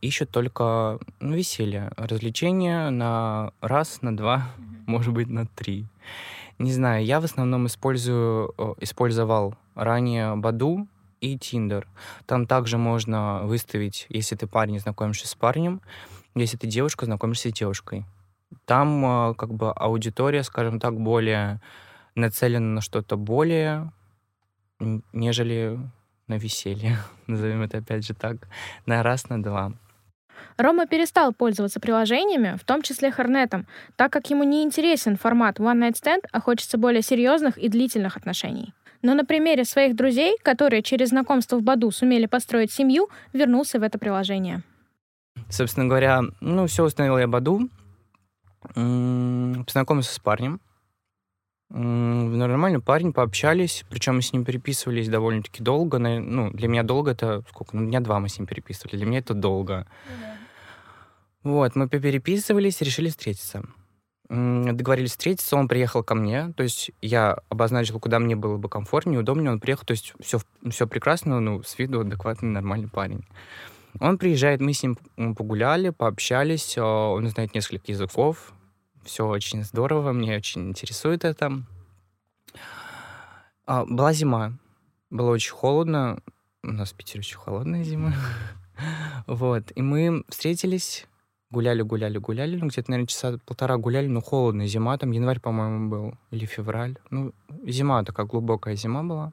ищут 0.00 0.30
только 0.30 0.98
ну, 1.20 1.34
веселье, 1.34 1.90
развлечения 1.96 2.90
на 2.90 3.52
раз, 3.60 4.02
на 4.02 4.16
два, 4.16 4.48
может 4.86 5.12
быть, 5.12 5.28
на 5.28 5.46
три. 5.46 5.86
Не 6.58 6.72
знаю, 6.72 7.04
я 7.04 7.20
в 7.20 7.24
основном 7.24 7.66
использую, 7.66 8.54
использовал 8.78 9.54
ранее 9.74 10.36
Баду 10.36 10.86
и 11.24 11.38
Тиндер. 11.38 11.88
Там 12.26 12.46
также 12.46 12.78
можно 12.78 13.42
выставить, 13.44 14.06
если 14.08 14.36
ты 14.36 14.46
парень, 14.46 14.78
знакомишься 14.78 15.26
с 15.26 15.34
парнем, 15.34 15.80
если 16.34 16.56
ты 16.56 16.66
девушка, 16.66 17.06
знакомишься 17.06 17.48
с 17.48 17.52
девушкой. 17.52 18.04
Там 18.66 19.04
э, 19.30 19.34
как 19.34 19.54
бы 19.54 19.72
аудитория, 19.72 20.42
скажем 20.42 20.80
так, 20.80 21.00
более 21.00 21.60
нацелена 22.14 22.74
на 22.74 22.80
что-то 22.80 23.16
более, 23.16 23.90
нежели 25.12 25.78
на 26.28 26.38
веселье, 26.38 26.98
назовем 27.26 27.62
это 27.62 27.78
опять 27.78 28.06
же 28.06 28.14
так, 28.14 28.48
на 28.86 29.02
раз, 29.02 29.28
на 29.28 29.42
два. 29.42 29.72
Рома 30.56 30.86
перестал 30.86 31.32
пользоваться 31.32 31.80
приложениями, 31.80 32.56
в 32.56 32.64
том 32.64 32.82
числе 32.82 33.10
Хорнетом, 33.10 33.66
так 33.96 34.12
как 34.12 34.30
ему 34.30 34.44
не 34.44 34.62
интересен 34.62 35.16
формат 35.16 35.58
One 35.58 35.80
Night 35.80 35.94
Stand, 35.94 36.24
а 36.32 36.40
хочется 36.40 36.78
более 36.78 37.02
серьезных 37.02 37.56
и 37.58 37.68
длительных 37.68 38.16
отношений. 38.16 38.72
Но 39.04 39.12
на 39.14 39.26
примере 39.26 39.66
своих 39.66 39.94
друзей, 39.94 40.38
которые 40.42 40.82
через 40.82 41.10
знакомство 41.10 41.58
в 41.58 41.62
Баду 41.62 41.90
сумели 41.90 42.24
построить 42.24 42.72
семью, 42.72 43.10
вернулся 43.34 43.78
в 43.78 43.82
это 43.82 43.98
приложение. 43.98 44.62
Собственно 45.50 45.86
говоря, 45.86 46.22
ну, 46.40 46.66
все 46.66 46.84
установил 46.84 47.18
я 47.18 47.28
Баду, 47.28 47.68
познакомился 48.62 50.14
с 50.14 50.18
парнем. 50.18 50.58
Нормальный 51.68 52.80
парень, 52.80 53.12
пообщались, 53.12 53.84
причем 53.90 54.16
мы 54.16 54.22
с 54.22 54.32
ним 54.32 54.42
переписывались 54.46 55.10
довольно-таки 55.10 55.62
долго. 55.62 55.98
Ну, 55.98 56.50
для 56.52 56.68
меня 56.68 56.82
долго 56.82 57.10
это 57.10 57.44
сколько? 57.50 57.76
Ну, 57.76 57.86
дня 57.86 58.00
два 58.00 58.20
мы 58.20 58.30
с 58.30 58.38
ним 58.38 58.46
переписывали. 58.46 58.96
Для 58.96 59.04
меня 59.04 59.18
это 59.18 59.34
долго. 59.34 59.86
Вот, 61.42 61.76
мы 61.76 61.90
переписывались, 61.90 62.80
решили 62.80 63.10
встретиться. 63.10 63.64
Договорились 64.28 65.10
встретиться, 65.10 65.56
он 65.56 65.68
приехал 65.68 66.02
ко 66.02 66.14
мне, 66.14 66.52
то 66.56 66.62
есть 66.62 66.92
я 67.02 67.38
обозначил, 67.50 68.00
куда 68.00 68.18
мне 68.18 68.34
было 68.36 68.56
бы 68.56 68.70
комфортнее, 68.70 69.20
удобнее, 69.20 69.50
он 69.50 69.60
приехал, 69.60 69.84
то 69.84 69.92
есть 69.92 70.14
все, 70.20 70.40
все 70.70 70.86
прекрасно, 70.86 71.40
ну, 71.40 71.62
с 71.62 71.78
виду 71.78 72.00
адекватный, 72.00 72.48
нормальный 72.48 72.88
парень. 72.88 73.26
Он 74.00 74.16
приезжает, 74.16 74.60
мы 74.60 74.72
с 74.72 74.82
ним 74.82 74.96
погуляли, 75.34 75.90
пообщались, 75.90 76.76
а, 76.78 77.10
он 77.10 77.28
знает 77.28 77.54
несколько 77.54 77.92
языков, 77.92 78.54
все 79.04 79.26
очень 79.26 79.62
здорово, 79.62 80.12
мне 80.12 80.36
очень 80.36 80.70
интересует 80.70 81.24
это. 81.24 81.62
А, 83.66 83.84
Была 83.84 84.12
зима, 84.14 84.54
было 85.10 85.30
очень 85.30 85.52
холодно, 85.52 86.18
У 86.62 86.72
нас 86.72 86.92
в 86.92 86.96
Питере 86.96 87.20
очень 87.20 87.36
холодная 87.36 87.84
зима. 87.84 88.14
Вот. 89.28 89.70
И 89.76 89.82
мы 89.82 90.24
встретились, 90.28 91.06
гуляли, 91.54 91.82
гуляли, 91.82 92.18
гуляли. 92.18 92.56
Ну, 92.56 92.66
где-то, 92.66 92.90
наверное, 92.90 93.06
часа 93.06 93.38
полтора 93.46 93.76
гуляли, 93.76 94.08
но 94.08 94.20
холодная 94.20 94.66
зима. 94.66 94.98
Там 94.98 95.12
январь, 95.12 95.40
по-моему, 95.40 95.88
был. 95.88 96.14
Или 96.32 96.46
февраль. 96.46 96.96
Ну, 97.10 97.32
зима 97.66 98.02
такая 98.02 98.26
глубокая 98.26 98.76
зима 98.76 99.02
была. 99.02 99.32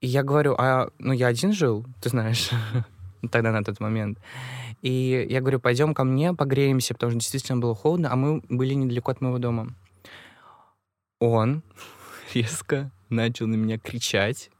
И 0.00 0.06
я 0.06 0.22
говорю, 0.22 0.54
а, 0.58 0.90
ну, 0.98 1.12
я 1.12 1.28
один 1.28 1.52
жил, 1.52 1.86
ты 2.02 2.10
знаешь, 2.10 2.50
тогда 3.30 3.52
на 3.52 3.64
тот 3.64 3.80
момент. 3.80 4.18
И 4.82 5.26
я 5.30 5.40
говорю, 5.40 5.60
пойдем 5.60 5.94
ко 5.94 6.04
мне, 6.04 6.34
погреемся, 6.34 6.92
потому 6.92 7.12
что 7.12 7.20
действительно 7.20 7.58
было 7.58 7.74
холодно, 7.74 8.12
а 8.12 8.16
мы 8.16 8.42
были 8.50 8.74
недалеко 8.74 9.12
от 9.12 9.22
моего 9.22 9.38
дома. 9.38 9.68
Он 11.20 11.62
резко 12.34 12.90
начал 13.08 13.46
на 13.46 13.54
меня 13.54 13.78
кричать, 13.78 14.50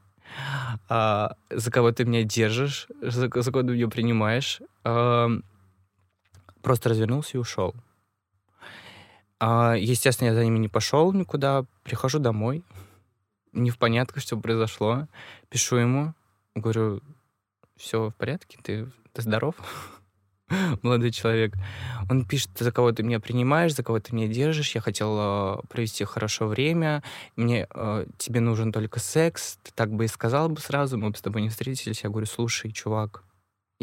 а, 0.88 1.34
за 1.50 1.70
кого 1.70 1.92
ты 1.92 2.06
меня 2.06 2.22
держишь, 2.22 2.88
за, 3.02 3.28
за 3.42 3.52
кого 3.52 3.62
ты 3.62 3.74
меня 3.74 3.88
принимаешь. 3.88 4.62
Просто 6.64 6.88
развернулся 6.88 7.36
и 7.36 7.40
ушел. 7.40 7.74
А, 9.38 9.74
естественно, 9.74 10.28
я 10.28 10.34
за 10.34 10.44
ними 10.44 10.58
не 10.58 10.68
пошел 10.68 11.12
никуда. 11.12 11.66
Прихожу 11.84 12.18
домой, 12.18 12.64
не 13.52 13.70
в 13.70 13.78
понятно, 13.78 14.20
что 14.20 14.36
произошло. 14.36 15.06
Пишу 15.50 15.76
ему, 15.76 16.14
говорю, 16.54 17.00
все 17.76 18.08
в 18.08 18.14
порядке, 18.14 18.58
ты, 18.62 18.90
ты 19.12 19.22
здоров? 19.22 19.54
молодой 20.82 21.10
человек. 21.10 21.54
Он 22.10 22.24
пишет, 22.24 22.50
за 22.58 22.72
кого 22.72 22.92
ты 22.92 23.02
меня 23.02 23.20
принимаешь, 23.20 23.74
за 23.74 23.82
кого 23.82 24.00
ты 24.00 24.14
меня 24.14 24.28
держишь, 24.28 24.74
я 24.74 24.80
хотел 24.80 25.16
э, 25.18 25.56
провести 25.68 26.04
хорошо 26.04 26.46
время, 26.46 27.02
мне 27.36 27.66
э, 27.70 28.06
тебе 28.18 28.40
нужен 28.40 28.72
только 28.72 29.00
секс, 29.00 29.58
ты 29.62 29.72
так 29.74 29.92
бы 29.92 30.04
и 30.04 30.08
сказал 30.08 30.48
бы 30.48 30.60
сразу, 30.60 30.98
мы 30.98 31.10
бы 31.10 31.16
с 31.16 31.22
тобой 31.22 31.42
не 31.42 31.48
встретились. 31.48 32.04
Я 32.04 32.10
говорю, 32.10 32.26
слушай, 32.26 32.72
чувак, 32.72 33.24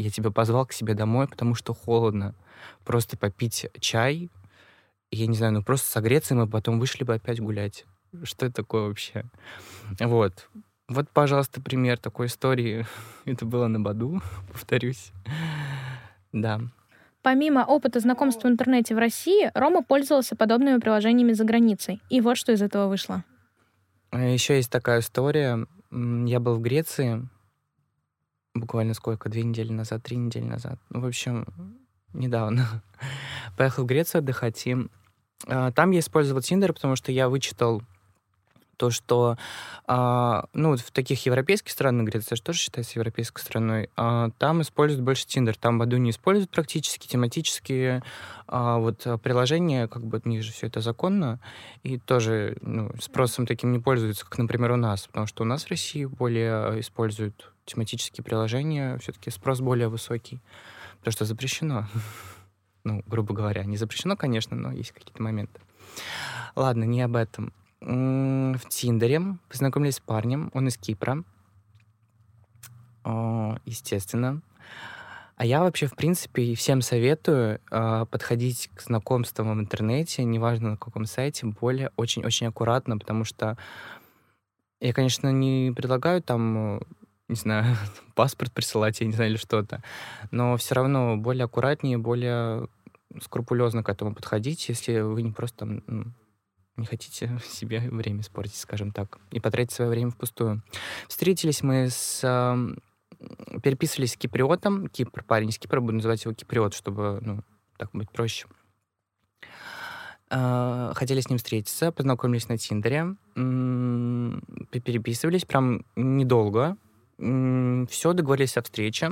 я 0.02 0.10
тебя 0.10 0.32
позвал 0.32 0.66
к 0.66 0.74
себе 0.74 0.94
домой, 0.94 1.28
потому 1.28 1.56
что 1.56 1.74
холодно. 1.74 2.36
Просто 2.84 3.18
попить 3.18 3.68
чай, 3.80 4.30
я 5.12 5.28
не 5.28 5.36
знаю, 5.36 5.54
ну 5.54 5.64
просто 5.64 5.88
согреться, 5.92 6.34
и 6.34 6.38
мы 6.38 6.48
потом 6.48 6.80
вышли 6.80 7.04
бы 7.04 7.14
опять 7.14 7.40
гулять. 7.40 7.86
Что 8.24 8.46
это 8.46 8.56
такое 8.56 8.88
вообще? 8.88 9.26
Вот. 10.00 10.50
Вот, 10.88 11.10
пожалуйста, 11.10 11.62
пример 11.62 11.98
такой 11.98 12.28
истории. 12.28 12.86
Это 13.26 13.46
было 13.46 13.68
на 13.68 13.80
Баду, 13.80 14.22
повторюсь. 14.52 15.12
Да. 16.34 16.60
Помимо 17.22 17.64
опыта 17.66 18.00
знакомства 18.00 18.48
в 18.48 18.52
интернете 18.52 18.96
в 18.96 18.98
России, 18.98 19.52
Рома 19.54 19.84
пользовался 19.84 20.36
подобными 20.36 20.80
приложениями 20.80 21.34
за 21.34 21.46
границей. 21.46 22.02
И 22.10 22.20
вот 22.20 22.36
что 22.36 22.52
из 22.52 22.62
этого 22.62 22.88
вышло. 22.88 23.24
Еще 24.12 24.56
есть 24.56 24.72
такая 24.72 25.00
история. 25.00 25.66
Я 25.92 26.40
был 26.40 26.56
в 26.56 26.62
Греции 26.62 27.28
буквально 28.54 28.94
сколько? 28.94 29.30
Две 29.30 29.44
недели 29.44 29.72
назад, 29.72 30.04
три 30.04 30.18
недели 30.18 30.44
назад. 30.44 30.80
Ну, 30.90 31.02
в 31.02 31.06
общем, 31.06 31.46
недавно. 32.14 32.84
Поехал 33.58 33.84
в 33.84 33.88
Грецию 33.88 34.20
отдыхать, 34.20 34.66
и 34.68 34.78
а, 35.48 35.72
там 35.72 35.92
я 35.92 36.00
использовал 36.00 36.42
Тиндер, 36.42 36.74
потому 36.74 36.96
что 36.96 37.12
я 37.12 37.30
вычитал 37.30 37.82
то, 38.82 38.90
что 38.90 39.38
а, 39.86 40.46
ну, 40.54 40.76
в 40.76 40.90
таких 40.90 41.24
европейских 41.28 41.72
странах, 41.72 42.08
Греция 42.08 42.36
же 42.36 42.42
тоже 42.42 42.58
считается 42.58 42.98
европейской 42.98 43.40
страной, 43.40 43.92
а, 43.96 44.32
там 44.40 44.64
используют 44.64 45.04
больше 45.04 45.28
Тиндер. 45.28 45.56
Там 45.56 45.78
Баду 45.78 45.98
не 45.98 46.10
используют 46.10 46.50
практически, 46.50 47.08
тематические 47.08 48.02
а, 48.48 48.80
вот 48.80 49.06
приложения, 49.22 49.88
как 49.88 50.04
бы 50.04 50.20
у 50.26 50.28
них 50.28 50.42
же 50.42 50.52
все 50.52 50.66
это 50.66 50.80
законно, 50.80 51.40
и 51.84 52.00
тоже 52.00 52.58
ну, 52.62 52.92
спросом 53.00 53.46
таким 53.46 53.72
не 53.72 53.78
пользуются, 53.78 54.26
как, 54.26 54.40
например, 54.40 54.72
у 54.72 54.78
нас, 54.78 55.06
потому 55.06 55.28
что 55.28 55.44
у 55.44 55.46
нас 55.46 55.66
в 55.66 55.70
России 55.70 56.06
более 56.06 56.80
используют 56.80 57.54
тематические 57.72 58.24
приложения, 58.24 58.98
все-таки 58.98 59.30
спрос 59.30 59.62
более 59.62 59.88
высокий, 59.88 60.40
потому 61.00 61.12
что 61.12 61.26
запрещено. 61.26 61.88
Ну, 62.84 63.04
грубо 63.06 63.36
говоря, 63.36 63.64
не 63.64 63.78
запрещено, 63.78 64.18
конечно, 64.18 64.58
но 64.58 64.72
есть 64.72 64.92
какие-то 64.92 65.22
моменты. 65.22 65.62
Ладно, 66.56 66.84
не 66.84 67.04
об 67.04 67.16
этом 67.16 67.54
в 67.80 68.60
Тиндере 68.70 69.22
познакомились 69.50 69.98
с 69.98 70.00
парнем, 70.00 70.50
он 70.56 70.68
из 70.68 70.78
Кипра, 70.78 71.24
естественно. 73.66 74.42
А 75.36 75.46
я 75.46 75.62
вообще, 75.62 75.88
в 75.88 75.96
принципе, 75.96 76.54
всем 76.54 76.82
советую 76.82 77.60
э, 77.72 78.06
подходить 78.12 78.70
к 78.76 78.82
знакомствам 78.82 79.58
в 79.58 79.60
интернете, 79.60 80.24
неважно 80.24 80.72
на 80.72 80.78
каком 80.78 81.06
сайте, 81.06 81.48
более 81.48 81.90
очень-очень 81.96 82.46
аккуратно, 82.46 83.00
потому 83.00 83.24
что 83.24 83.58
я, 84.80 84.94
конечно, 84.94 85.32
не 85.32 85.72
предлагаю 85.76 86.22
там, 86.22 86.82
не 87.32 87.38
знаю, 87.38 87.76
паспорт 88.16 88.52
присылать, 88.52 89.00
я 89.00 89.08
не 89.08 89.14
знаю, 89.14 89.32
или 89.32 89.38
что-то, 89.38 89.82
но 90.30 90.56
все 90.58 90.76
равно 90.76 91.18
более 91.18 91.46
аккуратнее, 91.46 91.98
более 91.98 92.68
скрупулезно 93.22 93.84
к 93.84 93.90
этому 93.90 94.14
подходить, 94.14 94.70
если 94.70 95.00
вы 95.00 95.24
не 95.24 95.32
просто 95.32 95.66
там, 95.66 96.14
не 96.78 96.86
хотите 96.86 97.40
себе 97.46 97.80
время 97.80 98.22
испортить, 98.22 98.58
скажем 98.58 98.92
так, 98.92 99.18
и 99.32 99.40
потратить 99.40 99.72
свое 99.72 99.90
время 99.90 100.12
впустую. 100.12 100.62
Встретились 101.08 101.64
мы 101.64 101.90
с... 101.90 102.22
Переписывались 103.62 104.14
с 104.14 104.18
киприотом. 104.18 104.88
Кипр, 104.88 105.24
парень 105.24 105.50
из 105.50 105.60
Кипра, 105.60 105.80
буду 105.80 105.94
называть 105.94 106.26
его 106.26 106.34
киприот, 106.34 106.74
чтобы, 106.74 107.20
ну, 107.22 107.44
так 107.78 107.92
быть 107.94 108.10
проще. 108.10 108.48
Э, 110.32 110.92
хотели 110.96 111.22
с 111.22 111.30
ним 111.30 111.38
встретиться, 111.38 111.92
познакомились 111.92 112.50
на 112.50 112.58
Тиндере, 112.58 113.16
переписывались 113.36 115.46
прям 115.46 115.86
недолго. 115.96 116.78
Все, 117.22 118.14
договорились 118.14 118.58
о 118.58 118.64
встрече. 118.64 119.12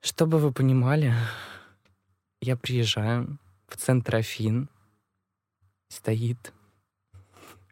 Чтобы 0.00 0.38
вы 0.38 0.52
понимали, 0.52 1.12
я 2.40 2.56
приезжаю 2.56 3.38
в 3.66 3.76
центр 3.76 4.16
Афин, 4.16 4.68
стоит. 5.88 6.52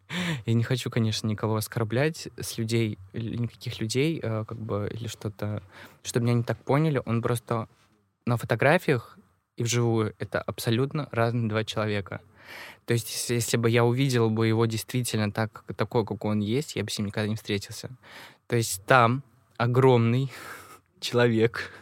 Я 0.46 0.54
не 0.54 0.64
хочу, 0.64 0.90
конечно, 0.90 1.28
никого 1.28 1.56
оскорблять 1.56 2.28
с 2.40 2.58
людей, 2.58 2.98
никаких 3.12 3.80
людей, 3.80 4.18
э, 4.20 4.44
как 4.46 4.58
бы, 4.58 4.90
или 4.92 5.06
что-то, 5.06 5.62
чтобы 6.02 6.24
меня 6.24 6.34
не 6.34 6.42
так 6.42 6.58
поняли. 6.64 7.00
Он 7.04 7.22
просто 7.22 7.68
на 8.26 8.36
фотографиях 8.36 9.16
и 9.56 9.62
вживую 9.62 10.14
это 10.18 10.40
абсолютно 10.42 11.08
разные 11.12 11.48
два 11.48 11.64
человека. 11.64 12.20
То 12.86 12.94
есть, 12.94 13.10
если, 13.12 13.34
если 13.34 13.56
бы 13.56 13.70
я 13.70 13.84
увидел 13.84 14.30
бы 14.30 14.46
его 14.46 14.66
действительно 14.66 15.30
так, 15.30 15.64
такой, 15.76 16.04
как 16.04 16.24
он 16.24 16.40
есть, 16.40 16.76
я 16.76 16.84
бы 16.84 16.90
с 16.90 16.98
ним 16.98 17.06
никогда 17.06 17.28
не 17.28 17.36
встретился. 17.36 17.90
То 18.46 18.56
есть 18.56 18.84
там 18.84 19.22
огромный 19.56 20.30
человек, 21.00 21.72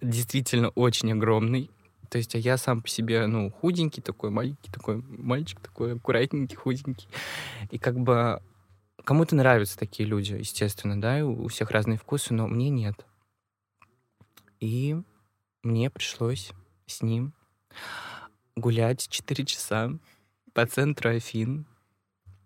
действительно 0.00 0.68
очень 0.70 1.12
огромный, 1.12 1.70
то 2.10 2.18
есть, 2.18 2.34
а 2.34 2.38
я 2.38 2.56
сам 2.56 2.82
по 2.82 2.88
себе, 2.88 3.26
ну, 3.28 3.50
худенький 3.50 4.02
такой, 4.02 4.30
маленький 4.30 4.70
такой, 4.72 4.96
мальчик 4.96 5.60
такой, 5.60 5.94
аккуратненький, 5.94 6.56
худенький. 6.56 7.08
И 7.70 7.78
как 7.78 8.00
бы 8.00 8.42
кому-то 9.04 9.36
нравятся 9.36 9.78
такие 9.78 10.08
люди, 10.08 10.32
естественно, 10.32 11.00
да, 11.00 11.20
и 11.20 11.22
у 11.22 11.46
всех 11.46 11.70
разные 11.70 11.98
вкусы, 11.98 12.34
но 12.34 12.48
мне 12.48 12.68
нет. 12.68 13.06
И 14.58 14.96
мне 15.62 15.88
пришлось 15.88 16.50
с 16.86 17.00
ним 17.00 17.32
гулять 18.56 19.08
4 19.08 19.44
часа 19.44 19.90
по 20.52 20.66
центру 20.66 21.10
Афин, 21.10 21.66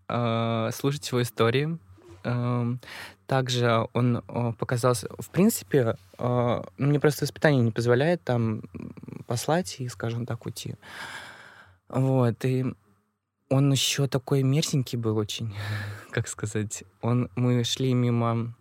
э, 0.08 0.70
слушать 0.72 1.08
его 1.08 1.22
истории, 1.22 1.78
Эм, 2.24 2.80
также 3.26 3.86
он 3.92 4.22
показался... 4.58 5.08
В 5.18 5.28
принципе, 5.30 5.96
э, 6.18 6.62
мне 6.78 6.98
просто 6.98 7.24
воспитание 7.24 7.62
не 7.62 7.70
позволяет 7.70 8.22
там 8.24 8.62
послать 9.26 9.76
и, 9.80 9.88
скажем 9.88 10.26
так, 10.26 10.46
уйти. 10.46 10.74
Вот, 11.88 12.44
и 12.44 12.64
он 13.50 13.72
еще 13.72 14.08
такой 14.08 14.42
мерзенький 14.42 14.98
был 14.98 15.18
очень, 15.18 15.54
как 16.10 16.28
сказать. 16.28 16.84
Он, 17.02 17.30
мы 17.36 17.62
шли 17.64 17.92
мимо 17.92 18.54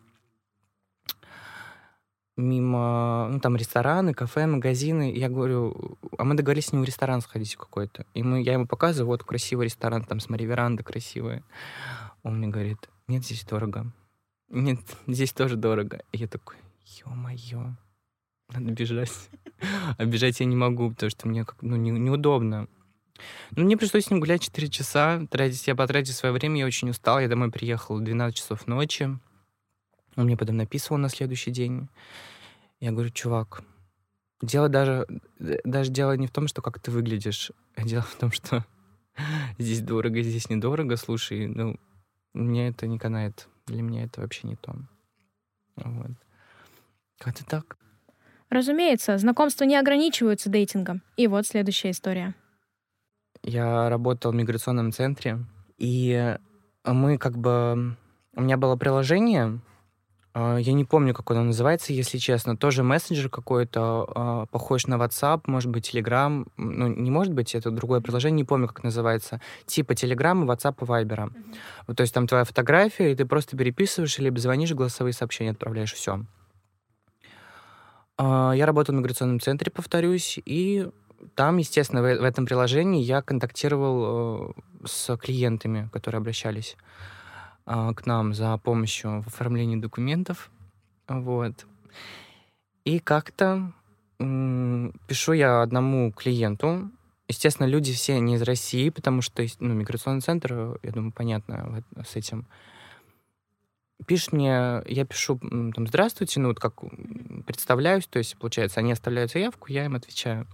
мимо, 2.36 3.30
ну, 3.32 3.40
там, 3.40 3.56
рестораны, 3.56 4.14
кафе, 4.14 4.48
магазины. 4.48 5.14
Я 5.16 5.30
говорю, 5.30 5.98
а 6.18 6.24
мы 6.24 6.36
договорились 6.36 6.68
с 6.68 6.74
ним 6.74 6.84
в 6.84 6.86
ресторан 6.86 7.22
сходить 7.22 7.56
какой-то. 7.56 8.06
И 8.14 8.24
мы, 8.24 8.42
я 8.42 8.54
ему 8.54 8.68
показываю, 8.68 9.08
вот 9.08 9.24
красивый 9.24 9.66
ресторан, 9.66 10.04
там, 10.04 10.20
смотри, 10.20 10.46
веранда 10.46 10.84
красивая. 10.84 11.44
Он 12.24 12.38
мне 12.38 12.48
говорит, 12.48 12.90
нет, 13.08 13.24
здесь 13.24 13.44
дорого. 13.44 13.92
Нет, 14.50 14.80
здесь 15.08 15.34
тоже 15.34 15.56
дорого. 15.56 16.02
И 16.12 16.18
я 16.18 16.28
такой, 16.28 16.58
ё-моё, 17.06 17.76
надо 18.52 18.72
бежать. 18.72 19.12
А 19.98 20.04
бежать 20.04 20.42
я 20.42 20.46
не 20.46 20.58
могу, 20.58 20.90
потому 20.90 21.10
что 21.10 21.28
мне 21.28 21.46
как, 21.46 21.62
ну, 21.62 21.78
не, 21.78 21.92
неудобно. 21.92 22.68
Ну, 23.52 23.64
мне 23.64 23.78
пришлось 23.78 24.06
с 24.06 24.10
ним 24.10 24.20
гулять 24.20 24.42
4 24.42 24.68
часа, 24.68 25.26
тратить, 25.30 25.68
я 25.68 25.76
потратил 25.76 26.14
свое 26.14 26.34
время, 26.34 26.60
я 26.60 26.66
очень 26.66 26.90
устал, 26.90 27.20
я 27.20 27.30
домой 27.30 27.50
приехал 27.50 27.98
в 27.98 28.04
12 28.04 28.36
часов 28.36 28.68
ночи. 28.68 29.18
Он 30.16 30.26
мне 30.26 30.38
потом 30.38 30.58
написывал 30.58 30.98
на 30.98 31.10
следующий 31.10 31.52
день. 31.52 31.90
Я 32.80 32.92
говорю, 32.92 33.10
чувак, 33.10 33.64
дело 34.42 34.70
даже, 34.70 35.08
даже 35.40 35.92
дело 35.92 36.16
не 36.18 36.28
в 36.28 36.32
том, 36.32 36.48
что 36.48 36.62
как 36.62 36.80
ты 36.80 36.92
выглядишь, 36.92 37.52
а 37.76 37.84
дело 37.84 38.04
в 38.04 38.16
том, 38.16 38.32
что 38.32 38.66
здесь 39.58 39.82
дорого, 39.82 40.22
здесь 40.22 40.50
недорого, 40.50 40.98
слушай, 40.98 41.48
ну, 41.48 41.80
мне 42.34 42.70
это 42.70 42.88
не 42.88 43.00
канает. 43.00 43.48
Для 43.66 43.82
меня 43.82 44.04
это 44.04 44.22
вообще 44.22 44.48
не 44.48 44.56
то. 44.56 44.76
Вот. 45.78 46.12
Как-то 47.18 47.46
так. 47.46 47.78
Разумеется, 48.50 49.18
знакомства 49.18 49.64
не 49.64 49.78
ограничиваются 49.78 50.50
дейтингом. 50.50 51.02
И 51.16 51.28
вот 51.28 51.48
следующая 51.48 51.92
история. 51.92 52.36
Я 53.42 53.90
работал 53.90 54.32
в 54.32 54.36
миграционном 54.36 54.92
центре, 54.92 55.40
и 55.78 56.38
мы 56.86 57.18
как 57.18 57.38
бы... 57.38 57.96
У 58.36 58.42
меня 58.42 58.58
было 58.58 58.76
приложение, 58.76 59.60
я 60.36 60.74
не 60.74 60.84
помню, 60.84 61.14
как 61.14 61.30
оно 61.32 61.44
называется, 61.44 61.94
если 61.94 62.18
честно. 62.18 62.58
Тоже 62.58 62.82
мессенджер 62.82 63.30
какой-то, 63.30 64.08
а, 64.16 64.46
похож 64.48 64.88
на 64.88 64.96
WhatsApp, 64.96 65.42
может 65.46 65.70
быть, 65.70 65.94
Telegram. 65.94 66.48
Ну, 66.58 66.88
не 66.88 67.12
может 67.12 67.34
быть, 67.34 67.54
это 67.54 67.70
другое 67.70 68.02
приложение, 68.02 68.38
не 68.38 68.44
помню, 68.44 68.68
как 68.68 68.84
называется. 68.84 69.42
Типа 69.68 69.92
Telegram, 69.92 70.44
WhatsApp 70.46 70.76
и 70.82 70.86
Viber. 70.86 71.08
Mm-hmm. 71.08 71.56
Вот, 71.88 71.98
то 71.98 72.02
есть 72.02 72.14
там 72.14 72.26
твоя 72.26 72.46
фотография, 72.46 73.12
и 73.12 73.16
ты 73.16 73.26
просто 73.26 73.56
переписываешь, 73.56 74.18
либо 74.18 74.40
звонишь, 74.40 74.74
голосовые 74.74 75.14
сообщения 75.14 75.52
отправляешь, 75.52 75.94
все. 75.94 76.26
А, 78.18 78.54
я 78.54 78.66
работал 78.66 78.96
в 78.96 78.98
миграционном 78.98 79.40
центре, 79.40 79.72
повторюсь, 79.72 80.40
и 80.46 80.90
там, 81.36 81.58
естественно, 81.58 82.02
в, 82.02 82.06
в 82.06 82.24
этом 82.24 82.46
приложении 82.46 83.04
я 83.04 83.22
контактировал 83.22 84.56
э, 84.56 84.88
с 84.88 85.16
клиентами, 85.18 85.90
которые 85.92 86.20
обращались. 86.20 86.76
А, 87.66 87.94
к 87.94 88.06
нам 88.06 88.34
за 88.34 88.58
помощью 88.58 89.22
в 89.22 89.28
оформлении 89.28 89.78
документов. 89.78 90.52
Вот. 91.08 91.66
И 92.86 93.00
как-то 93.00 93.72
пишу 94.18 95.34
я 95.34 95.62
одному 95.62 96.12
клиенту. 96.12 96.92
Естественно, 97.28 97.68
люди 97.68 97.94
все 97.94 98.20
не 98.20 98.36
из 98.36 98.42
России, 98.42 98.90
потому 98.90 99.22
что 99.22 99.46
ну, 99.60 99.74
миграционный 99.74 100.22
центр, 100.22 100.78
я 100.84 100.92
думаю, 100.92 101.12
понятно 101.12 101.84
с 102.06 102.16
этим. 102.16 102.46
Пишет 104.06 104.34
мне, 104.34 104.82
я 104.86 105.06
пишу, 105.06 105.40
там, 105.40 105.88
здравствуйте, 105.88 106.42
ну, 106.42 106.50
вот 106.50 106.60
как 106.60 106.82
представляюсь, 107.46 108.06
то 108.08 108.20
есть, 108.20 108.38
получается, 108.38 108.82
они 108.82 108.92
оставляют 108.92 109.32
заявку, 109.32 109.72
я 109.72 109.86
им 109.86 109.96
отвечаю. 109.96 110.46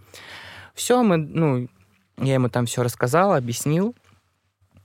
Все, 0.76 1.02
мы, 1.02 1.18
ну, 1.18 1.68
я 2.18 2.36
ему 2.36 2.50
там 2.50 2.68
все 2.68 2.84
рассказала, 2.84 3.38
объяснил. 3.38 3.96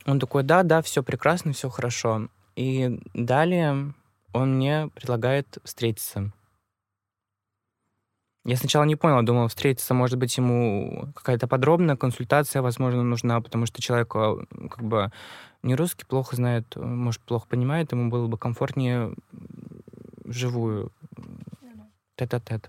Он 0.06 0.20
такой, 0.20 0.42
да, 0.42 0.62
да, 0.62 0.82
все 0.82 1.02
прекрасно, 1.02 1.52
все 1.52 1.68
хорошо. 1.70 2.28
И 2.56 3.00
далее 3.14 3.94
он 4.32 4.56
мне 4.56 4.88
предлагает 4.94 5.58
встретиться. 5.64 6.32
Я 8.44 8.56
сначала 8.56 8.84
не 8.84 8.94
понял, 8.94 9.22
думал, 9.22 9.48
встретиться, 9.48 9.94
может 9.94 10.18
быть, 10.18 10.36
ему 10.36 11.08
какая-то 11.14 11.48
подробная 11.48 11.96
консультация, 11.96 12.60
возможно, 12.60 13.02
нужна, 13.02 13.40
потому 13.40 13.64
что 13.64 13.80
человек 13.80 14.14
а, 14.14 14.36
как 14.68 14.84
бы 14.84 15.10
не 15.62 15.74
русский, 15.74 16.04
плохо 16.04 16.36
знает, 16.36 16.76
может, 16.76 17.22
плохо 17.22 17.46
понимает, 17.48 17.92
ему 17.92 18.10
было 18.10 18.26
бы 18.26 18.36
комфортнее 18.36 19.14
вживую, 20.24 20.92
тет-а-тет. 22.16 22.68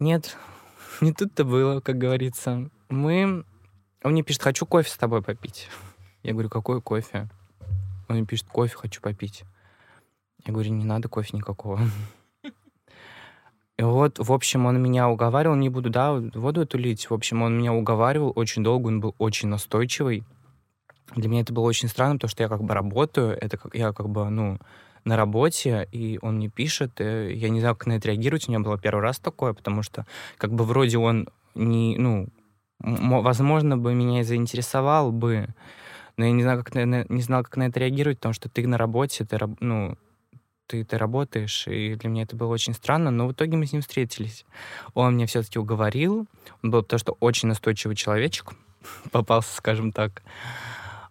Нет, 0.00 0.36
не 1.00 1.14
тут-то 1.14 1.44
было, 1.44 1.80
как 1.80 1.96
говорится. 1.96 2.68
Мы 2.90 3.46
он 4.04 4.12
мне 4.12 4.22
пишет, 4.22 4.42
хочу 4.42 4.66
кофе 4.66 4.90
с 4.90 4.96
тобой 4.96 5.22
попить. 5.22 5.68
Я 6.22 6.32
говорю, 6.32 6.50
какой 6.50 6.80
кофе? 6.80 7.28
Он 8.08 8.16
мне 8.16 8.26
пишет, 8.26 8.46
кофе 8.46 8.76
хочу 8.76 9.00
попить. 9.00 9.44
Я 10.44 10.52
говорю, 10.52 10.72
не 10.72 10.84
надо 10.84 11.08
кофе 11.08 11.36
никакого. 11.36 11.80
И 13.76 13.82
вот, 13.82 14.18
в 14.18 14.32
общем, 14.32 14.66
он 14.66 14.80
меня 14.80 15.08
уговаривал, 15.08 15.56
не 15.56 15.68
буду, 15.68 15.90
да, 15.90 16.12
воду 16.12 16.62
эту 16.62 16.78
лить. 16.78 17.10
В 17.10 17.14
общем, 17.14 17.42
он 17.42 17.58
меня 17.58 17.72
уговаривал 17.72 18.32
очень 18.36 18.62
долго, 18.62 18.88
он 18.88 19.00
был 19.00 19.14
очень 19.18 19.48
настойчивый. 19.48 20.22
Для 21.16 21.28
меня 21.28 21.40
это 21.40 21.52
было 21.52 21.64
очень 21.64 21.88
странно, 21.88 22.16
потому 22.16 22.28
что 22.28 22.42
я 22.42 22.48
как 22.48 22.62
бы 22.62 22.72
работаю, 22.72 23.36
это 23.40 23.56
как 23.56 23.74
я 23.74 23.92
как 23.92 24.08
бы, 24.08 24.28
ну, 24.28 24.58
на 25.04 25.16
работе, 25.16 25.88
и 25.90 26.18
он 26.22 26.36
мне 26.36 26.48
пишет, 26.48 27.00
и 27.00 27.34
я 27.34 27.48
не 27.48 27.60
знаю, 27.60 27.74
как 27.74 27.86
на 27.86 27.94
это 27.94 28.08
реагировать, 28.08 28.48
у 28.48 28.52
меня 28.52 28.60
было 28.60 28.78
первый 28.78 29.00
раз 29.00 29.18
такое, 29.18 29.54
потому 29.54 29.82
что 29.82 30.06
как 30.38 30.52
бы 30.52 30.64
вроде 30.64 30.98
он 30.98 31.28
не, 31.54 31.96
ну, 31.98 32.28
возможно, 32.80 33.76
бы 33.76 33.94
меня 33.94 34.20
и 34.20 34.24
заинтересовал 34.24 35.12
бы, 35.12 35.48
но 36.16 36.26
я 36.26 36.32
не 36.32 36.42
знаю, 36.42 36.62
как 36.62 36.74
на, 36.74 37.04
не 37.08 37.22
знал, 37.22 37.42
как 37.42 37.56
на 37.56 37.64
это 37.64 37.80
реагировать, 37.80 38.18
потому 38.18 38.34
что 38.34 38.48
ты 38.48 38.66
на 38.66 38.78
работе, 38.78 39.24
ты, 39.24 39.38
ну, 39.60 39.96
ты, 40.66 40.84
ты 40.84 40.96
работаешь, 40.96 41.66
и 41.66 41.94
для 41.96 42.08
меня 42.08 42.22
это 42.22 42.36
было 42.36 42.52
очень 42.52 42.74
странно, 42.74 43.10
но 43.10 43.26
в 43.26 43.32
итоге 43.32 43.56
мы 43.56 43.66
с 43.66 43.72
ним 43.72 43.82
встретились. 43.82 44.44
Он 44.94 45.16
меня 45.16 45.26
все-таки 45.26 45.58
уговорил, 45.58 46.26
он 46.62 46.70
был 46.70 46.82
потому 46.82 46.98
что 46.98 47.16
очень 47.20 47.48
настойчивый 47.48 47.96
человечек, 47.96 48.52
попался, 49.10 49.54
скажем 49.56 49.92
так. 49.92 50.22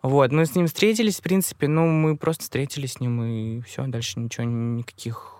Вот, 0.02 0.32
мы 0.32 0.45
с 0.45 0.56
ним 0.56 0.67
встретились, 0.67 1.19
в 1.19 1.23
принципе, 1.23 1.67
ну, 1.67 1.88
мы 1.88 2.17
просто 2.17 2.43
встретились 2.43 2.93
с 2.93 2.99
ним, 2.99 3.23
и 3.23 3.62
все, 3.62 3.86
дальше 3.88 4.19
ничего, 4.19 4.45
никаких 4.45 5.34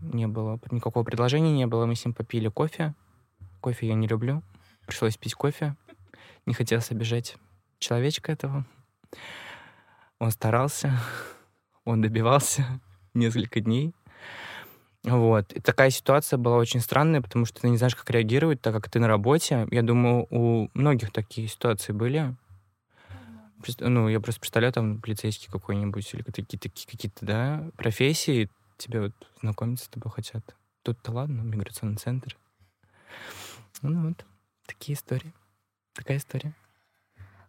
не 0.00 0.26
было, 0.26 0.58
никакого 0.70 1.04
предложения 1.04 1.52
не 1.52 1.66
было, 1.66 1.86
мы 1.86 1.94
с 1.94 2.04
ним 2.04 2.12
попили 2.14 2.48
кофе. 2.48 2.94
Кофе 3.60 3.86
я 3.86 3.94
не 3.94 4.06
люблю, 4.06 4.42
Пришлось 4.86 5.16
пить 5.16 5.34
кофе. 5.34 5.76
Не 6.46 6.54
хотелось 6.54 6.90
обижать 6.90 7.36
человечка 7.78 8.32
этого. 8.32 8.66
Он 10.18 10.30
старался, 10.30 10.98
он 11.84 12.02
добивался 12.02 12.64
несколько 13.14 13.60
дней. 13.60 13.94
Вот. 15.04 15.52
И 15.52 15.60
такая 15.60 15.90
ситуация 15.90 16.38
была 16.38 16.56
очень 16.56 16.80
странная, 16.80 17.20
потому 17.20 17.44
что 17.44 17.60
ты 17.60 17.68
не 17.68 17.76
знаешь, 17.76 17.94
как 17.94 18.08
реагировать, 18.10 18.62
так 18.62 18.72
как 18.72 18.90
ты 18.90 18.98
на 18.98 19.06
работе. 19.06 19.68
Я 19.70 19.82
думаю, 19.82 20.26
у 20.30 20.70
многих 20.72 21.12
такие 21.12 21.46
ситуации 21.46 21.92
были. 21.92 22.34
Ну, 23.80 24.08
я 24.08 24.20
просто 24.20 24.40
представляю, 24.40 24.72
там, 24.72 25.00
полицейский 25.00 25.50
какой-нибудь 25.50 26.12
или 26.14 26.22
какие-то, 26.22 26.68
какие-то, 26.68 27.24
да, 27.24 27.70
профессии, 27.76 28.50
тебе 28.76 29.02
вот 29.02 29.12
знакомиться 29.40 29.86
с 29.86 29.88
тобой 29.88 30.10
хотят. 30.10 30.54
Тут-то 30.82 31.12
ладно, 31.12 31.42
миграционный 31.42 31.96
центр. 31.96 32.36
Ну 33.82 34.08
вот. 34.08 34.24
Такие 34.66 34.96
истории. 34.96 35.32
Такая 35.94 36.18
история. 36.18 36.54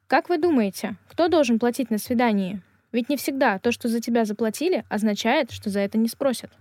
Как 0.08 0.30
вы 0.30 0.38
думаете, 0.38 0.98
кто 1.08 1.28
должен 1.28 1.60
платить 1.60 1.90
на 1.90 1.98
свидании? 1.98 2.62
Ведь 2.92 3.10
не 3.10 3.18
всегда 3.18 3.60
то, 3.60 3.72
что 3.72 3.90
за 3.90 4.00
тебя 4.00 4.24
заплатили, 4.24 4.86
означает, 4.88 5.52
что 5.52 5.70
за 5.70 5.80
это 5.80 5.98
не 5.98 6.08
спросят. 6.08 6.52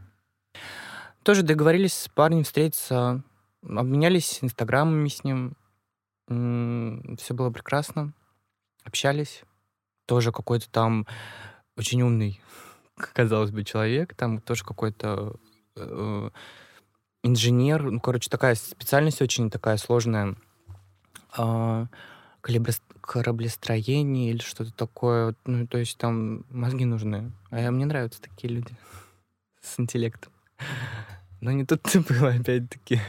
Тоже 1.22 1.42
договорились 1.42 1.94
с 1.94 2.08
парнем 2.08 2.42
встретиться, 2.42 3.22
обменялись 3.62 4.38
инстаграмами 4.42 5.08
с 5.08 5.24
ним. 5.24 5.56
Все 6.26 7.34
было 7.34 7.50
прекрасно. 7.50 8.12
Общались. 8.82 9.42
Тоже 10.06 10.32
какой-то 10.32 10.68
там 10.70 11.06
очень 11.76 12.02
умный, 12.02 12.40
казалось 12.96 13.50
бы, 13.50 13.64
человек. 13.64 14.14
Там 14.14 14.40
тоже 14.40 14.64
какой-то 14.64 15.36
э, 15.76 16.30
инженер, 17.24 17.82
ну, 17.82 17.98
короче, 17.98 18.30
такая 18.30 18.54
специальность 18.54 19.20
очень 19.20 19.50
такая 19.50 19.76
сложная. 19.78 20.36
А, 21.36 21.88
кораблестроение 23.00 24.30
или 24.30 24.38
что-то 24.38 24.72
такое. 24.72 25.34
Ну, 25.46 25.66
то 25.66 25.78
есть 25.78 25.98
там 25.98 26.44
мозги 26.50 26.84
нужны. 26.84 27.32
А 27.50 27.70
мне 27.70 27.86
нравятся 27.86 28.22
такие 28.22 28.52
люди 28.52 28.76
с 29.60 29.80
интеллектом. 29.80 30.32
Но 31.40 31.50
не 31.50 31.64
тут-то 31.64 32.00
было, 32.08 32.28
опять-таки. 32.28 33.00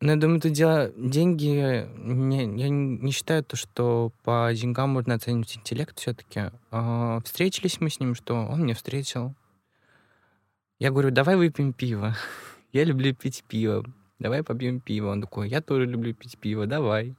Но 0.00 0.10
я 0.12 0.16
думаю, 0.18 0.38
это 0.38 0.50
дело... 0.50 0.92
Деньги... 0.96 1.88
Не, 1.96 2.60
я 2.60 2.68
не 2.68 3.10
считаю 3.10 3.42
то, 3.42 3.56
что 3.56 4.12
по 4.22 4.50
деньгам 4.52 4.90
можно 4.90 5.14
оценивать 5.14 5.56
интеллект 5.56 5.98
все-таки. 5.98 6.50
А, 6.70 7.20
встретились 7.24 7.80
мы 7.80 7.88
с 7.88 8.00
ним, 8.00 8.14
что 8.14 8.34
он 8.34 8.64
меня 8.64 8.74
встретил. 8.74 9.34
Я 10.78 10.90
говорю, 10.90 11.10
давай 11.10 11.36
выпьем 11.36 11.72
пиво. 11.72 12.16
Я 12.72 12.84
люблю 12.84 13.14
пить 13.14 13.44
пиво. 13.46 13.84
Давай 14.18 14.42
попьем 14.42 14.80
пиво. 14.80 15.10
Он 15.10 15.20
такой, 15.20 15.48
я 15.48 15.60
тоже 15.60 15.86
люблю 15.86 16.14
пить 16.14 16.38
пиво, 16.38 16.66
давай. 16.66 17.14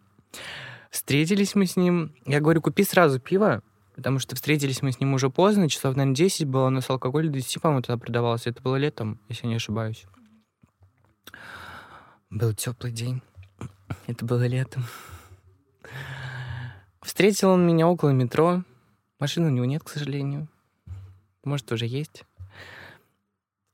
Встретились 0.90 1.56
мы 1.56 1.66
с 1.66 1.76
ним. 1.76 2.16
Я 2.26 2.40
говорю, 2.40 2.62
купи 2.62 2.84
сразу 2.84 3.20
пиво, 3.20 3.62
потому 3.96 4.20
что 4.20 4.36
встретились 4.36 4.82
мы 4.82 4.92
с 4.92 5.00
ним 5.00 5.14
уже 5.14 5.30
поздно, 5.30 5.70
часов, 5.70 5.96
наверное, 5.96 6.16
10 6.16 6.48
было, 6.48 6.68
у 6.68 6.70
нас 6.70 6.90
алкоголь 6.90 7.28
до 7.28 7.40
10, 7.40 7.62
по-моему, 7.62 7.82
тогда 7.82 8.00
продавался. 8.00 8.50
Это 8.50 8.62
было 8.62 8.78
летом, 8.78 9.20
если 9.30 9.48
не 9.48 9.56
ошибаюсь. 9.56 10.06
Был 12.30 12.54
теплый 12.54 12.92
день. 12.92 13.22
Это 14.08 14.26
было 14.26 14.48
летом. 14.48 14.84
Встретил 17.02 17.50
он 17.52 17.68
меня 17.68 17.88
около 17.88 18.10
метро. 18.10 18.64
Машины 19.20 19.48
у 19.48 19.52
него 19.52 19.66
нет, 19.66 19.84
к 19.84 19.90
сожалению. 19.90 20.48
Может, 21.44 21.72
уже 21.72 21.86
есть. 21.86 22.24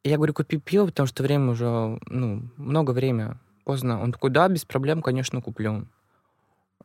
Я 0.03 0.17
говорю, 0.17 0.33
купи 0.33 0.57
пиво, 0.57 0.87
потому 0.87 1.07
что 1.07 1.23
время 1.23 1.51
уже, 1.51 1.99
ну, 2.07 2.49
много 2.57 2.91
времени, 2.91 3.35
поздно. 3.65 4.01
Он 4.01 4.11
такой, 4.11 4.31
да, 4.31 4.47
без 4.47 4.65
проблем, 4.65 5.01
конечно, 5.01 5.41
куплю. 5.41 5.87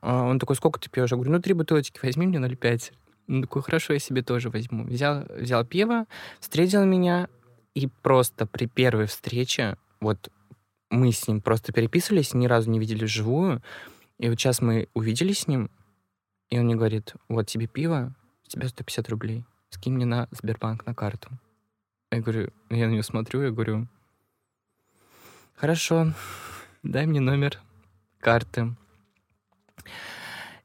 А 0.02 0.24
он 0.24 0.38
такой, 0.38 0.56
сколько 0.56 0.78
ты 0.78 0.90
пьешь? 0.90 1.10
Я 1.10 1.16
говорю, 1.16 1.32
ну, 1.32 1.40
три 1.40 1.54
бутылочки 1.54 1.98
возьми 2.02 2.26
мне 2.26 2.38
0,5. 2.38 2.92
Он 3.28 3.42
такой, 3.42 3.62
хорошо, 3.62 3.94
я 3.94 3.98
себе 3.98 4.22
тоже 4.22 4.50
возьму. 4.50 4.84
Взял, 4.84 5.24
взял 5.30 5.64
пиво, 5.64 6.06
встретил 6.40 6.84
меня, 6.84 7.28
и 7.74 7.88
просто 7.88 8.46
при 8.46 8.66
первой 8.66 9.06
встрече, 9.06 9.76
вот 10.00 10.30
мы 10.90 11.12
с 11.12 11.26
ним 11.26 11.40
просто 11.40 11.72
переписывались, 11.72 12.34
ни 12.34 12.46
разу 12.46 12.70
не 12.70 12.78
видели 12.78 13.04
вживую, 13.04 13.62
и 14.18 14.28
вот 14.28 14.38
сейчас 14.38 14.60
мы 14.60 14.88
увиделись 14.94 15.40
с 15.40 15.48
ним, 15.48 15.70
И 16.48 16.58
он 16.58 16.66
мне 16.66 16.76
говорит, 16.76 17.14
вот 17.28 17.48
тебе 17.48 17.66
пиво, 17.66 18.14
с 18.44 18.52
тебя 18.52 18.68
150 18.68 19.08
рублей. 19.08 19.44
Скинь 19.70 19.94
мне 19.94 20.06
на 20.06 20.28
Сбербанк 20.30 20.86
на 20.86 20.94
карту. 20.94 21.28
Я 22.12 22.20
говорю, 22.20 22.50
я 22.70 22.86
на 22.86 22.92
нее 22.92 23.02
смотрю, 23.02 23.42
я 23.42 23.50
говорю, 23.50 23.88
хорошо, 25.56 26.12
дай 26.84 27.04
мне 27.04 27.20
номер 27.20 27.60
карты. 28.20 28.76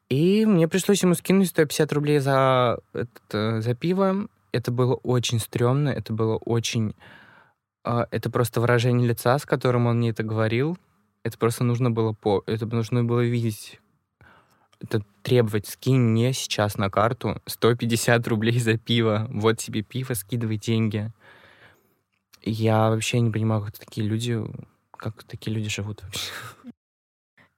И 0.10 0.46
мне 0.46 0.68
пришлось 0.68 1.02
ему 1.02 1.16
скинуть 1.16 1.50
150 1.50 1.94
рублей 1.94 2.20
за, 2.20 2.80
это, 2.94 3.62
за 3.62 3.74
пиво. 3.74 4.28
Это 4.52 4.72
было 4.72 4.96
очень 4.96 5.40
стрёмно, 5.40 5.90
это 5.90 6.14
было 6.14 6.36
очень... 6.38 6.96
А, 7.84 8.08
это 8.12 8.30
просто 8.30 8.62
выражение 8.62 9.08
лица, 9.08 9.40
с 9.40 9.46
которым 9.46 9.88
он 9.88 9.98
мне 9.98 10.10
это 10.12 10.22
говорил. 10.22 10.78
Это 11.24 11.38
просто 11.40 11.64
нужно 11.64 11.90
было 11.90 12.14
по... 12.14 12.44
Это 12.46 12.68
нужно 12.68 13.04
было 13.04 13.22
видеть. 13.22 13.81
Это 14.82 15.02
требовать, 15.22 15.67
скинь 15.67 16.00
мне 16.00 16.34
сейчас 16.34 16.78
на 16.78 16.89
карту 16.89 17.39
150 17.46 18.28
рублей 18.28 18.60
за 18.60 18.78
пиво. 18.78 19.28
Вот 19.30 19.60
тебе 19.60 19.84
пиво, 19.84 20.13
скидывай 20.13 20.58
деньги. 20.58 21.12
Я 22.41 22.89
вообще 22.89 23.20
не 23.20 23.32
понимаю, 23.32 23.63
как 23.63 23.78
такие 23.78 24.08
люди, 24.08 24.41
как 24.91 25.24
такие 25.24 25.56
люди 25.56 25.70
живут 25.70 26.02
вообще. 26.02 26.32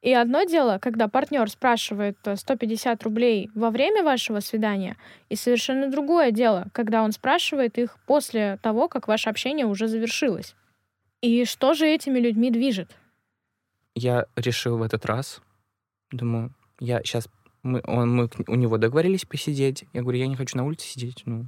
И 0.01 0.12
одно 0.13 0.43
дело, 0.43 0.79
когда 0.79 1.07
партнер 1.07 1.49
спрашивает 1.49 2.17
150 2.36 3.01
э, 3.01 3.03
рублей 3.05 3.49
во 3.55 3.69
время 3.69 4.03
вашего 4.03 4.41
свидания, 4.41 4.97
и 5.29 5.38
совершенно 5.38 5.89
другое 5.89 6.31
дело, 6.31 6.67
когда 6.73 7.03
он 7.03 7.13
спрашивает 7.13 7.77
их 7.77 7.97
после 8.05 8.59
того, 8.62 8.89
как 8.89 9.07
ваше 9.07 9.29
общение 9.29 9.65
уже 9.65 9.88
завершилось. 9.88 10.55
И 11.21 11.45
что 11.45 11.73
же 11.73 11.88
этими 11.88 12.19
людьми 12.19 12.51
движет? 12.51 12.91
Я 13.95 14.25
решил 14.36 14.77
в 14.77 14.81
этот 14.81 15.05
раз, 15.05 15.41
думаю, 16.12 16.53
я 16.79 17.01
сейчас 17.03 17.27
мы, 17.63 17.81
он, 17.86 18.13
мы 18.13 18.29
у 18.47 18.55
него 18.55 18.77
договорились 18.77 19.25
посидеть. 19.25 19.86
Я 19.93 20.01
говорю, 20.01 20.19
я 20.19 20.27
не 20.27 20.36
хочу 20.36 20.57
на 20.57 20.65
улице 20.65 20.86
сидеть, 20.86 21.23
ну, 21.25 21.45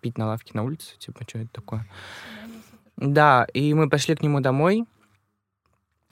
пить 0.00 0.18
на 0.18 0.26
лавке 0.26 0.50
на 0.54 0.64
улице, 0.64 0.96
типа, 0.98 1.24
что 1.28 1.38
это 1.38 1.50
такое? 1.52 1.86
Да, 2.96 3.46
и 3.54 3.72
мы 3.74 3.88
пошли 3.88 4.16
к 4.16 4.22
нему 4.22 4.40
домой, 4.40 4.86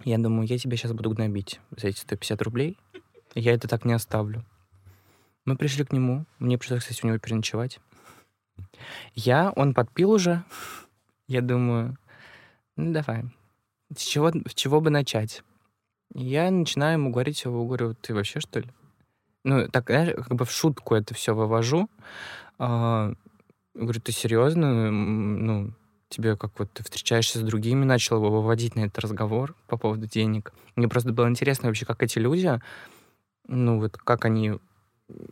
я 0.04 0.16
думаю, 0.16 0.46
я 0.46 0.56
тебя 0.58 0.76
сейчас 0.76 0.92
буду 0.92 1.10
гнобить 1.10 1.60
за 1.76 1.88
эти 1.88 1.98
150 1.98 2.40
рублей. 2.42 2.78
Я 3.34 3.52
это 3.52 3.68
так 3.68 3.84
не 3.84 3.92
оставлю. 3.92 4.44
Мы 5.44 5.56
пришли 5.56 5.84
к 5.84 5.92
нему. 5.92 6.24
Мне 6.38 6.56
пришлось, 6.56 6.80
кстати, 6.80 7.04
у 7.04 7.08
него 7.08 7.18
переночевать. 7.18 7.80
Я, 9.14 9.52
он 9.56 9.74
подпил 9.74 10.12
уже. 10.12 10.42
Я 11.28 11.42
думаю, 11.42 11.98
ну 12.76 12.92
давай. 12.92 13.24
С 13.94 14.02
чего, 14.02 14.30
с 14.30 14.54
чего 14.54 14.80
бы 14.80 14.90
начать? 14.90 15.42
Я 16.14 16.50
начинаю 16.50 16.94
ему 16.98 17.10
говорить, 17.10 17.44
я 17.44 17.50
говорю, 17.50 17.94
ты 17.94 18.14
вообще 18.14 18.40
что 18.40 18.60
ли? 18.60 18.68
Ну, 19.44 19.68
так, 19.68 19.86
знаешь, 19.86 20.14
как 20.16 20.34
бы 20.34 20.44
в 20.44 20.50
шутку 20.50 20.94
это 20.94 21.14
все 21.14 21.34
вывожу. 21.34 21.88
А, 22.58 23.12
говорю, 23.74 24.00
ты 24.00 24.12
серьезно? 24.12 24.90
Ну, 24.90 25.72
тебе 26.08 26.36
как 26.36 26.58
вот 26.58 26.70
ты 26.72 26.82
встречаешься 26.82 27.38
с 27.38 27.42
другими, 27.42 27.84
начал 27.84 28.16
его 28.16 28.30
выводить 28.30 28.74
на 28.74 28.80
этот 28.80 28.98
разговор 28.98 29.54
по 29.68 29.78
поводу 29.78 30.06
денег. 30.06 30.52
Мне 30.76 30.88
просто 30.88 31.12
было 31.12 31.28
интересно 31.28 31.68
вообще, 31.68 31.86
как 31.86 32.02
эти 32.02 32.18
люди, 32.18 32.60
ну 33.46 33.80
вот 33.80 33.96
как 33.96 34.24
они 34.24 34.58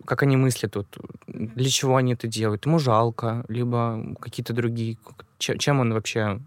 как 0.05 0.23
они 0.23 0.37
мыслят, 0.37 0.75
вот, 0.75 0.99
для 1.29 1.69
чего 1.69 1.97
они 1.97 2.15
это 2.15 2.27
делают. 2.27 2.67
Ему 2.67 2.81
жалко, 2.81 3.45
либо 3.49 4.17
какие-то 4.21 4.53
другие... 4.53 4.99
Чем 5.39 5.79
он 5.79 5.93
вообще 5.93 6.41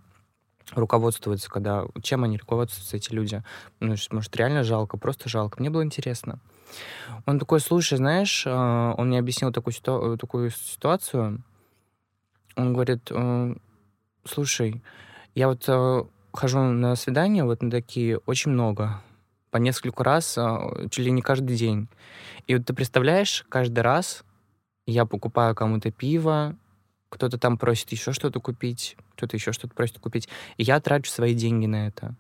руководствуется, 0.71 1.50
когда... 1.50 1.86
Чем 2.02 2.24
они 2.24 2.38
руководствуются, 2.38 2.97
эти 2.97 3.12
люди? 3.13 3.43
Ну, 3.80 3.95
может, 4.12 4.36
реально 4.36 4.63
жалко, 4.63 4.97
просто 4.97 5.30
жалко. 5.30 5.60
Мне 5.60 5.69
было 5.69 5.84
интересно. 5.84 6.39
Он 7.26 7.39
такой, 7.39 7.60
слушай, 7.60 7.97
знаешь, 7.97 8.43
а, 8.47 8.93
он 8.97 9.08
мне 9.08 9.19
объяснил 9.19 9.52
такую, 9.52 9.74
ситу... 9.74 10.17
такую 10.17 10.52
ситуацию. 10.52 11.43
Он 12.56 12.74
говорит, 12.74 13.08
э, 13.12 13.56
Слушай, 14.24 14.84
я 15.34 15.47
вот 15.47 15.63
э, 15.67 16.04
хожу 16.32 16.60
на 16.60 16.95
свидания 16.95 17.43
вот 17.43 17.63
на 17.63 17.71
такие 17.71 18.19
очень 18.19 18.52
много, 18.52 19.02
по 19.50 19.58
несколько 19.58 20.04
раз, 20.04 20.38
э, 20.38 20.88
чуть 20.91 21.06
ли 21.06 21.12
не 21.12 21.24
каждый 21.24 21.58
день. 21.58 21.88
И 22.45 22.56
вот 22.56 22.65
ты 22.65 22.74
представляешь, 22.74 23.45
каждый 23.50 23.80
раз 23.80 24.24
я 24.86 25.06
покупаю 25.06 25.56
кому-то 25.56 25.91
пиво, 25.91 26.56
кто-то 27.10 27.39
там 27.39 27.58
просит 27.58 27.91
еще 27.91 28.13
что-то 28.13 28.39
купить, 28.39 28.95
кто-то 29.21 29.38
еще 29.38 29.51
что-то 29.51 29.75
просит 29.75 29.99
купить, 29.99 30.27
и 30.57 30.63
я 30.63 30.79
трачу 30.79 31.12
свои 31.12 31.36
деньги 31.36 31.67
на 31.67 31.88
это. 31.88 32.15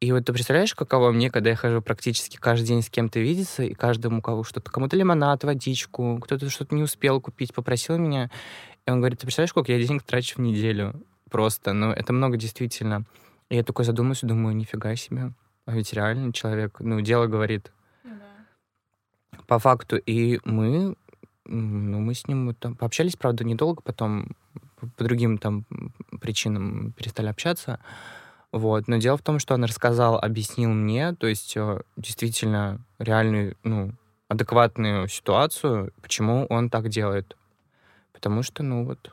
И 0.00 0.12
вот 0.12 0.24
ты 0.24 0.32
представляешь, 0.32 0.74
каково 0.74 1.12
мне, 1.12 1.30
когда 1.30 1.50
я 1.50 1.56
хожу 1.56 1.80
практически 1.80 2.36
каждый 2.36 2.66
день 2.66 2.82
с 2.82 2.90
кем-то 2.90 3.20
видеться, 3.20 3.62
и 3.62 3.74
каждому 3.74 4.22
кого 4.22 4.44
что-то, 4.44 4.70
кому-то 4.70 4.96
лимонад, 4.96 5.44
водичку, 5.44 6.18
кто-то 6.22 6.50
что-то 6.50 6.74
не 6.74 6.82
успел 6.82 7.20
купить, 7.20 7.54
попросил 7.54 7.96
меня, 7.98 8.30
и 8.86 8.90
он 8.90 8.98
говорит, 8.98 9.20
ты 9.20 9.26
представляешь, 9.26 9.50
сколько 9.50 9.72
я 9.72 9.82
денег 9.82 10.02
трачу 10.02 10.36
в 10.36 10.40
неделю? 10.40 11.02
Просто, 11.30 11.72
ну, 11.72 11.90
это 11.90 12.12
много 12.12 12.36
действительно. 12.36 13.04
И 13.48 13.56
я 13.56 13.64
такой 13.64 13.84
задумаюсь, 13.84 14.20
думаю, 14.20 14.54
нифига 14.54 14.94
себе. 14.96 15.32
А 15.66 15.72
ведь 15.72 15.92
реально 15.92 16.32
человек, 16.32 16.80
ну, 16.80 17.00
дело 17.00 17.26
говорит. 17.26 17.72
Ну, 18.04 18.10
да. 18.10 19.38
По 19.46 19.58
факту. 19.58 19.96
И 19.96 20.38
мы, 20.44 20.96
ну, 21.46 22.00
мы 22.00 22.14
с 22.14 22.28
ним 22.28 22.54
там 22.54 22.76
пообщались, 22.76 23.16
правда, 23.16 23.44
недолго, 23.44 23.80
потом 23.80 24.36
по 24.96 25.04
другим 25.04 25.38
там 25.38 25.64
причинам 26.20 26.92
перестали 26.92 27.28
общаться. 27.28 27.80
Вот. 28.52 28.86
Но 28.86 28.98
дело 28.98 29.16
в 29.16 29.22
том, 29.22 29.38
что 29.38 29.54
он 29.54 29.64
рассказал, 29.64 30.16
объяснил 30.16 30.70
мне, 30.70 31.12
то 31.14 31.26
есть 31.26 31.56
э, 31.56 31.80
действительно 31.96 32.80
реальную, 32.98 33.56
ну, 33.64 33.92
адекватную 34.28 35.08
ситуацию, 35.08 35.92
почему 36.00 36.46
он 36.46 36.70
так 36.70 36.88
делает. 36.88 37.36
Потому 38.12 38.42
что, 38.42 38.62
ну 38.62 38.84
вот... 38.84 39.12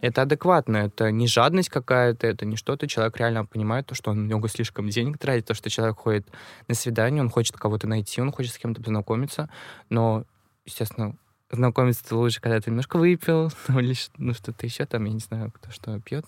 Это 0.00 0.22
адекватно, 0.22 0.76
это 0.76 1.10
не 1.10 1.26
жадность 1.26 1.70
какая-то, 1.70 2.28
это 2.28 2.46
не 2.46 2.54
что-то. 2.54 2.86
Человек 2.86 3.16
реально 3.16 3.44
понимает 3.44 3.86
то, 3.86 3.96
что 3.96 4.12
он 4.12 4.26
много 4.26 4.48
слишком 4.48 4.88
денег 4.90 5.18
тратит, 5.18 5.46
то, 5.46 5.54
что 5.54 5.70
человек 5.70 5.96
ходит 5.96 6.28
на 6.68 6.76
свидание, 6.76 7.20
он 7.20 7.30
хочет 7.30 7.56
кого-то 7.56 7.88
найти, 7.88 8.20
он 8.20 8.30
хочет 8.30 8.52
с 8.52 8.58
кем-то 8.58 8.80
познакомиться, 8.80 9.50
но, 9.88 10.22
естественно, 10.64 11.16
знакомиться 11.50 12.16
лучше, 12.16 12.40
когда 12.40 12.60
ты 12.60 12.70
немножко 12.70 12.98
выпил, 12.98 13.50
ну, 13.68 13.80
или 13.80 13.94
ну, 14.16 14.34
что-то 14.34 14.66
еще 14.66 14.86
там, 14.86 15.04
я 15.04 15.12
не 15.12 15.20
знаю, 15.20 15.52
кто 15.52 15.70
что 15.70 15.98
пьет. 16.00 16.26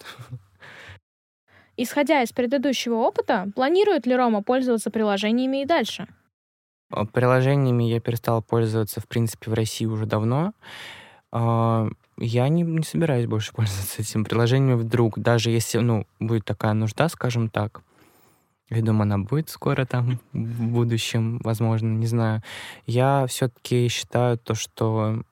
Исходя 1.76 2.22
из 2.22 2.32
предыдущего 2.32 2.96
опыта, 2.96 3.50
планирует 3.54 4.06
ли 4.06 4.14
Рома 4.14 4.42
пользоваться 4.42 4.90
приложениями 4.90 5.62
и 5.62 5.66
дальше? 5.66 6.08
А, 6.90 7.06
приложениями 7.06 7.84
я 7.84 8.00
перестал 8.00 8.42
пользоваться, 8.42 9.00
в 9.00 9.06
принципе, 9.06 9.50
в 9.50 9.54
России 9.54 9.86
уже 9.86 10.06
давно. 10.06 10.52
А, 11.32 11.88
я 12.18 12.48
не, 12.48 12.62
не 12.62 12.82
собираюсь 12.82 13.26
больше 13.26 13.52
пользоваться 13.54 14.02
этим 14.02 14.24
приложением 14.24 14.76
вдруг, 14.78 15.18
даже 15.18 15.50
если, 15.50 15.78
ну, 15.78 16.06
будет 16.18 16.44
такая 16.44 16.74
нужда, 16.74 17.08
скажем 17.08 17.48
так. 17.48 17.82
Я 18.70 18.82
думаю, 18.82 19.02
она 19.02 19.18
будет 19.18 19.50
скоро 19.50 19.84
там, 19.84 20.20
в 20.32 20.68
будущем, 20.68 21.40
возможно, 21.42 21.88
не 21.88 22.06
знаю. 22.06 22.42
Я 22.86 23.26
все-таки 23.26 23.88
считаю 23.88 24.38
то, 24.38 24.54
что 24.54 25.22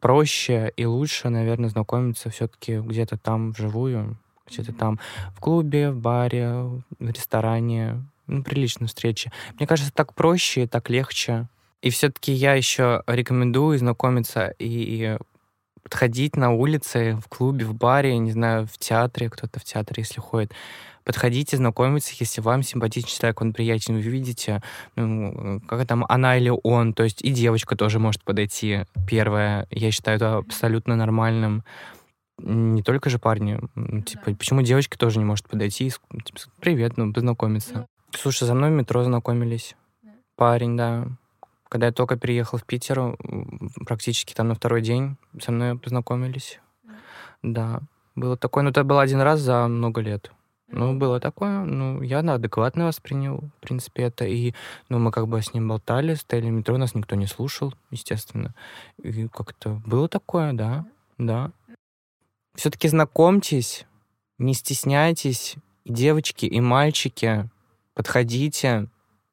проще 0.00 0.72
и 0.76 0.84
лучше, 0.84 1.30
наверное, 1.30 1.70
знакомиться 1.70 2.28
все-таки 2.28 2.78
где-то 2.78 3.16
там 3.16 3.52
вживую, 3.52 4.18
где-то 4.46 4.72
там 4.72 5.00
в 5.34 5.40
клубе, 5.40 5.90
в 5.90 5.98
баре, 5.98 6.52
в 6.98 7.10
ресторане, 7.10 8.04
ну, 8.26 8.42
приличной 8.42 8.88
встрече. 8.88 9.32
Мне 9.56 9.66
кажется, 9.66 9.92
так 9.92 10.14
проще, 10.14 10.66
так 10.66 10.90
легче. 10.90 11.48
И 11.80 11.90
все-таки 11.90 12.32
я 12.32 12.54
еще 12.54 13.02
рекомендую 13.06 13.78
знакомиться 13.78 14.54
и 14.58 15.16
подходить 15.82 16.36
на 16.36 16.52
улице, 16.52 17.18
в 17.24 17.28
клубе, 17.28 17.64
в 17.64 17.74
баре, 17.74 18.16
не 18.18 18.30
знаю, 18.32 18.66
в 18.66 18.78
театре, 18.78 19.28
кто-то 19.28 19.58
в 19.58 19.64
театре, 19.64 20.02
если 20.02 20.20
ходит. 20.20 20.52
Подходите, 21.04 21.56
знакомиться, 21.56 22.14
если 22.18 22.40
вам 22.40 22.62
симпатичный 22.62 23.10
человек, 23.10 23.40
он 23.40 23.52
приятен, 23.52 23.94
вы 23.94 24.02
видите, 24.02 24.62
ну, 24.96 25.60
как 25.66 25.86
там, 25.86 26.04
она 26.08 26.36
или 26.36 26.52
он, 26.62 26.94
то 26.94 27.02
есть 27.02 27.22
и 27.22 27.30
девочка 27.30 27.76
тоже 27.76 27.98
может 27.98 28.22
подойти 28.22 28.84
первая. 29.06 29.66
Я 29.70 29.90
считаю 29.90 30.16
это 30.16 30.36
абсолютно 30.38 30.96
нормальным. 30.96 31.64
Не 32.38 32.82
только 32.82 33.10
же 33.10 33.18
парни. 33.18 33.60
Типа, 34.06 34.24
да. 34.26 34.34
почему 34.36 34.62
девочка 34.62 34.98
тоже 34.98 35.18
не 35.18 35.24
может 35.24 35.48
подойти 35.48 35.86
и 35.86 35.90
типа, 35.90 36.40
привет, 36.60 36.96
ну, 36.96 37.12
познакомиться. 37.12 37.72
Ну. 37.74 37.86
Слушай, 38.18 38.44
за 38.44 38.54
мной 38.54 38.70
в 38.70 38.74
метро 38.74 39.02
знакомились. 39.04 39.76
Да. 40.02 40.10
Парень, 40.36 40.76
да. 40.76 41.06
Когда 41.68 41.86
я 41.86 41.92
только 41.92 42.16
переехал 42.16 42.58
в 42.58 42.64
Питер, 42.64 43.16
практически 43.86 44.34
там 44.34 44.48
на 44.48 44.54
второй 44.54 44.82
день 44.82 45.16
со 45.40 45.52
мной 45.52 45.78
познакомились. 45.78 46.60
Mm. 46.84 46.92
Да. 47.42 47.80
Было 48.14 48.36
такое, 48.36 48.62
ну 48.62 48.70
это 48.70 48.84
был 48.84 48.98
один 48.98 49.20
раз 49.20 49.40
за 49.40 49.66
много 49.68 50.00
лет. 50.00 50.32
Ну, 50.72 50.96
было 50.96 51.20
такое, 51.20 51.64
ну, 51.64 52.00
я 52.00 52.20
адекватно 52.20 52.86
воспринял, 52.86 53.40
в 53.58 53.60
принципе, 53.60 54.04
это. 54.04 54.24
И, 54.24 54.54
ну, 54.88 54.98
мы 54.98 55.10
как 55.10 55.28
бы 55.28 55.40
с 55.40 55.52
ним 55.52 55.68
болтали, 55.68 56.14
стояли 56.14 56.48
в 56.48 56.52
метро, 56.52 56.78
нас 56.78 56.94
никто 56.94 57.14
не 57.14 57.26
слушал, 57.26 57.74
естественно. 57.90 58.54
И 59.02 59.28
как-то 59.28 59.82
было 59.84 60.08
такое, 60.08 60.54
да, 60.54 60.86
да. 61.18 61.52
Все-таки 62.54 62.88
знакомьтесь, 62.88 63.86
не 64.38 64.54
стесняйтесь, 64.54 65.56
и 65.84 65.92
девочки, 65.92 66.46
и 66.46 66.60
мальчики, 66.60 67.50
подходите, 67.94 68.88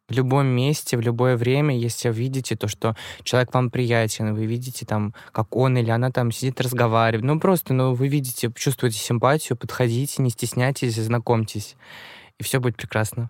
в 0.09 0.13
любом 0.13 0.47
месте, 0.47 0.97
в 0.97 1.01
любое 1.01 1.37
время, 1.37 1.77
если 1.77 2.09
вы 2.09 2.15
видите 2.15 2.55
то, 2.55 2.67
что 2.67 2.95
человек 3.23 3.53
вам 3.53 3.69
приятен, 3.69 4.33
вы 4.33 4.45
видите 4.45 4.85
там, 4.85 5.13
как 5.31 5.55
он 5.55 5.77
или 5.77 5.89
она 5.89 6.11
там 6.11 6.31
сидит, 6.31 6.59
разговаривает, 6.61 7.25
ну 7.25 7.39
просто, 7.39 7.73
ну 7.73 7.93
вы 7.93 8.07
видите, 8.07 8.51
чувствуете 8.55 8.97
симпатию, 8.97 9.57
подходите, 9.57 10.21
не 10.21 10.29
стесняйтесь, 10.29 10.95
знакомьтесь, 10.95 11.75
и 12.37 12.43
все 12.43 12.59
будет 12.59 12.75
прекрасно. 12.75 13.29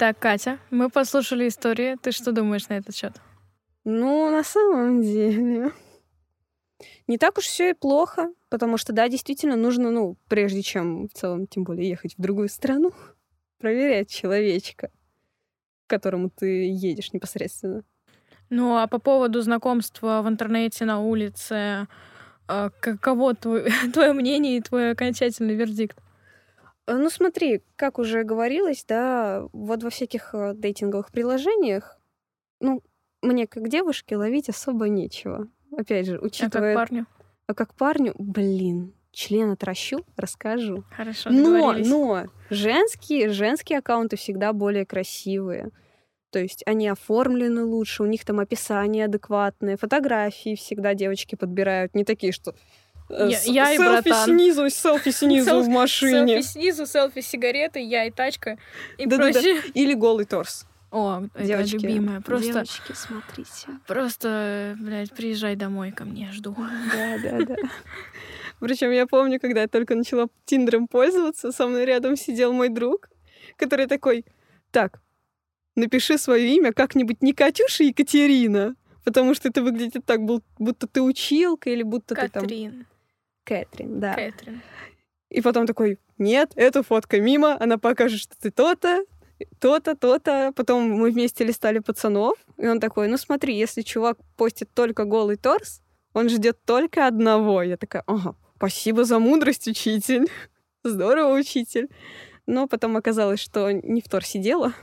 Итак, 0.00 0.20
Катя, 0.20 0.60
мы 0.70 0.90
послушали 0.90 1.48
истории. 1.48 1.96
Ты 2.00 2.12
что 2.12 2.30
думаешь 2.30 2.68
на 2.68 2.74
этот 2.74 2.94
счет? 2.94 3.14
Ну, 3.82 4.30
на 4.30 4.44
самом 4.44 5.02
деле, 5.02 5.72
не 7.08 7.18
так 7.18 7.36
уж 7.36 7.46
все 7.46 7.70
и 7.70 7.74
плохо, 7.74 8.32
потому 8.48 8.76
что, 8.76 8.92
да, 8.92 9.08
действительно 9.08 9.56
нужно, 9.56 9.90
ну, 9.90 10.16
прежде 10.28 10.62
чем 10.62 11.08
в 11.08 11.12
целом, 11.14 11.48
тем 11.48 11.64
более, 11.64 11.88
ехать 11.88 12.14
в 12.16 12.22
другую 12.22 12.48
страну, 12.48 12.92
проверять 13.58 14.08
человечка, 14.08 14.92
к 15.88 15.90
которому 15.90 16.30
ты 16.30 16.70
едешь 16.70 17.12
непосредственно. 17.12 17.82
Ну, 18.50 18.76
а 18.76 18.86
по 18.86 19.00
поводу 19.00 19.40
знакомства 19.40 20.22
в 20.22 20.28
интернете, 20.28 20.84
на 20.84 21.00
улице, 21.00 21.88
э, 22.46 22.70
каково 22.78 23.34
твое, 23.34 23.68
твое 23.92 24.12
мнение 24.12 24.58
и 24.58 24.62
твой 24.62 24.92
окончательный 24.92 25.56
вердикт? 25.56 25.98
Э, 26.88 26.96
ну, 26.96 27.10
смотри, 27.10 27.62
как 27.76 27.98
уже 27.98 28.24
говорилось, 28.24 28.84
да, 28.88 29.46
вот 29.52 29.82
во 29.82 29.90
всяких 29.90 30.30
э, 30.32 30.54
дейтинговых 30.54 31.12
приложениях, 31.12 32.00
ну, 32.60 32.82
мне 33.20 33.46
как 33.46 33.68
девушке 33.68 34.16
ловить 34.16 34.48
особо 34.48 34.88
нечего. 34.88 35.48
Опять 35.76 36.06
же, 36.06 36.18
учитывая... 36.18 36.72
А 36.72 36.76
как 36.76 36.88
парню? 36.88 37.06
А 37.46 37.54
как 37.54 37.74
парню, 37.74 38.14
блин, 38.18 38.94
член 39.12 39.50
отращу, 39.50 40.04
расскажу. 40.16 40.84
Хорошо, 40.90 41.30
но, 41.30 41.74
но 41.74 42.24
женские, 42.48 43.30
женские 43.30 43.80
аккаунты 43.80 44.16
всегда 44.16 44.54
более 44.54 44.86
красивые. 44.86 45.70
То 46.30 46.38
есть 46.38 46.62
они 46.66 46.88
оформлены 46.88 47.64
лучше, 47.64 48.02
у 48.02 48.06
них 48.06 48.24
там 48.24 48.40
описание 48.40 49.06
адекватное, 49.06 49.76
фотографии 49.76 50.56
всегда 50.56 50.94
девочки 50.94 51.34
подбирают, 51.34 51.94
не 51.94 52.04
такие, 52.04 52.32
что 52.32 52.54
Э, 53.10 53.28
я, 53.30 53.40
я 53.40 53.72
и 53.72 53.76
селфи 53.76 54.08
братан. 54.08 54.24
снизу, 54.24 54.70
селфи 54.70 55.10
снизу 55.10 55.60
в 55.62 55.68
машине. 55.68 56.42
Селфи 56.42 56.46
снизу, 56.46 56.86
селфи 56.86 57.20
сигареты, 57.20 57.80
я 57.80 58.04
и 58.04 58.10
тачка 58.10 58.58
и 58.98 59.06
да, 59.06 59.16
прочее. 59.16 59.54
Да, 59.56 59.62
да. 59.62 59.80
Или 59.80 59.94
голый 59.94 60.26
торс. 60.26 60.66
О, 60.90 61.22
Девочки, 61.38 61.76
это 61.76 61.86
любимая. 61.86 62.20
Просто, 62.22 62.52
девочки, 62.52 62.92
смотрите. 62.94 63.66
Просто, 63.86 64.74
блядь, 64.80 65.12
приезжай 65.12 65.54
домой 65.54 65.92
ко 65.92 66.04
мне, 66.04 66.30
жду. 66.32 66.56
Да, 66.92 67.18
да, 67.22 67.44
да. 67.44 67.56
Причем 68.60 68.90
я 68.90 69.06
помню, 69.06 69.38
когда 69.38 69.62
я 69.62 69.68
только 69.68 69.94
начала 69.94 70.28
Тиндером 70.46 70.88
пользоваться, 70.88 71.52
со 71.52 71.66
мной 71.66 71.84
рядом 71.84 72.16
сидел 72.16 72.52
мой 72.52 72.70
друг, 72.70 73.10
который 73.56 73.86
такой, 73.86 74.24
так, 74.70 75.00
напиши 75.76 76.18
свое 76.18 76.56
имя 76.56 76.72
как-нибудь 76.72 77.22
не 77.22 77.34
Катюша 77.34 77.84
Екатерина, 77.84 78.74
потому 79.04 79.34
что 79.34 79.48
это 79.48 79.62
выглядит 79.62 80.04
так, 80.06 80.20
будто 80.22 80.86
ты 80.86 81.02
училка 81.02 81.70
или 81.70 81.82
будто 81.82 82.14
Катрин. 82.14 82.48
ты 82.48 82.70
там... 82.70 82.86
Кэтрин, 83.48 83.98
да. 83.98 84.14
Кэтрин. 84.14 84.60
И 85.30 85.40
потом 85.40 85.66
такой, 85.66 85.98
нет, 86.18 86.52
эту 86.54 86.82
фотка 86.82 87.20
мимо, 87.20 87.56
она 87.58 87.78
покажет, 87.78 88.20
что 88.20 88.36
ты 88.38 88.50
то-то, 88.50 89.04
то-то, 89.58 89.96
то-то. 89.96 90.52
Потом 90.54 90.90
мы 90.90 91.10
вместе 91.10 91.44
листали 91.44 91.78
пацанов, 91.78 92.36
и 92.58 92.66
он 92.66 92.78
такой, 92.78 93.08
ну 93.08 93.16
смотри, 93.16 93.56
если 93.56 93.82
чувак 93.82 94.18
постит 94.36 94.72
только 94.74 95.04
голый 95.04 95.36
торс, 95.36 95.82
он 96.12 96.28
ждет 96.28 96.58
только 96.64 97.06
одного. 97.06 97.62
Я 97.62 97.76
такая, 97.78 98.02
ага, 98.06 98.36
спасибо 98.56 99.04
за 99.04 99.18
мудрость, 99.18 99.66
учитель. 99.66 100.28
Здорово, 100.84 101.38
учитель. 101.38 101.88
Но 102.46 102.66
потом 102.66 102.96
оказалось, 102.96 103.40
что 103.40 103.70
не 103.70 104.02
в 104.02 104.08
торсе 104.08 104.38
дело. 104.38 104.74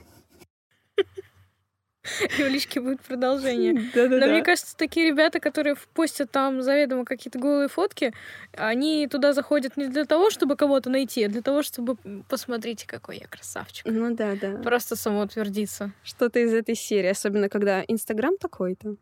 И 2.37 2.43
у 2.43 2.47
Лички 2.47 2.79
будет 2.79 3.01
продолжение. 3.01 3.73
Но 3.95 4.27
мне 4.27 4.43
кажется, 4.43 4.75
такие 4.77 5.07
ребята, 5.07 5.39
которые 5.39 5.75
постят 5.93 6.31
там 6.31 6.61
заведомо 6.61 7.05
какие-то 7.05 7.39
голые 7.39 7.67
фотки, 7.67 8.13
они 8.53 9.07
туда 9.07 9.33
заходят 9.33 9.77
не 9.77 9.87
для 9.87 10.05
того, 10.05 10.29
чтобы 10.29 10.55
кого-то 10.55 10.89
найти, 10.89 11.23
а 11.23 11.29
для 11.29 11.41
того, 11.41 11.63
чтобы 11.63 11.97
посмотрите, 12.29 12.87
какой 12.87 13.17
я 13.17 13.27
красавчик. 13.27 13.85
Ну 13.87 14.13
да, 14.15 14.35
да. 14.35 14.57
Просто 14.57 14.95
самоутвердиться. 14.95 15.91
Что-то 16.03 16.39
из 16.39 16.53
этой 16.53 16.75
серии, 16.75 17.09
особенно 17.09 17.49
когда 17.49 17.83
Инстаграм 17.87 18.37
такой-то. 18.37 18.95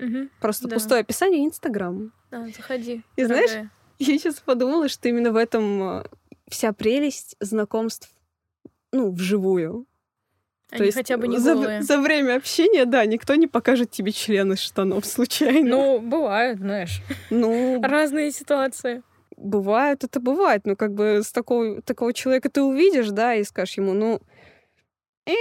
Угу. 0.00 0.28
Просто 0.40 0.68
Да. 0.68 0.76
пустое 0.76 1.00
описание 1.02 1.44
Инстаграма. 1.46 2.10
Да, 2.30 2.46
заходи. 2.48 3.02
И 3.16 3.24
знаешь. 3.24 3.50
Я 3.98 4.18
сейчас 4.18 4.40
подумала, 4.40 4.88
что 4.88 5.08
именно 5.08 5.30
в 5.30 5.36
этом 5.36 5.82
э, 6.00 6.04
вся 6.48 6.72
прелесть 6.72 7.36
знакомств, 7.40 8.10
ну, 8.92 9.12
вживую. 9.12 9.86
Они 10.70 10.90
хотя 10.90 11.16
бы 11.16 11.28
не 11.28 11.38
за, 11.38 11.54
голые. 11.54 11.82
за 11.82 11.98
время 11.98 12.36
общения, 12.36 12.84
да, 12.84 13.04
никто 13.06 13.34
не 13.34 13.46
покажет 13.46 13.90
тебе 13.90 14.12
член 14.12 14.52
из 14.52 14.60
штанов 14.60 15.04
случайно. 15.06 15.68
Ну, 15.68 16.00
бывают, 16.00 16.58
знаешь, 16.58 17.02
ну 17.30 17.80
разные 17.82 18.30
ситуации. 18.32 19.02
бывает, 19.36 20.04
это 20.04 20.20
бывает. 20.20 20.62
Но 20.66 20.76
как 20.76 20.92
бы 20.94 21.22
с 21.24 21.32
такого, 21.32 21.82
такого 21.82 22.12
человека 22.12 22.48
ты 22.50 22.62
увидишь, 22.62 23.08
да, 23.10 23.34
и 23.34 23.44
скажешь 23.44 23.76
ему, 23.78 23.92
ну, 23.94 24.20
э, 25.26 25.32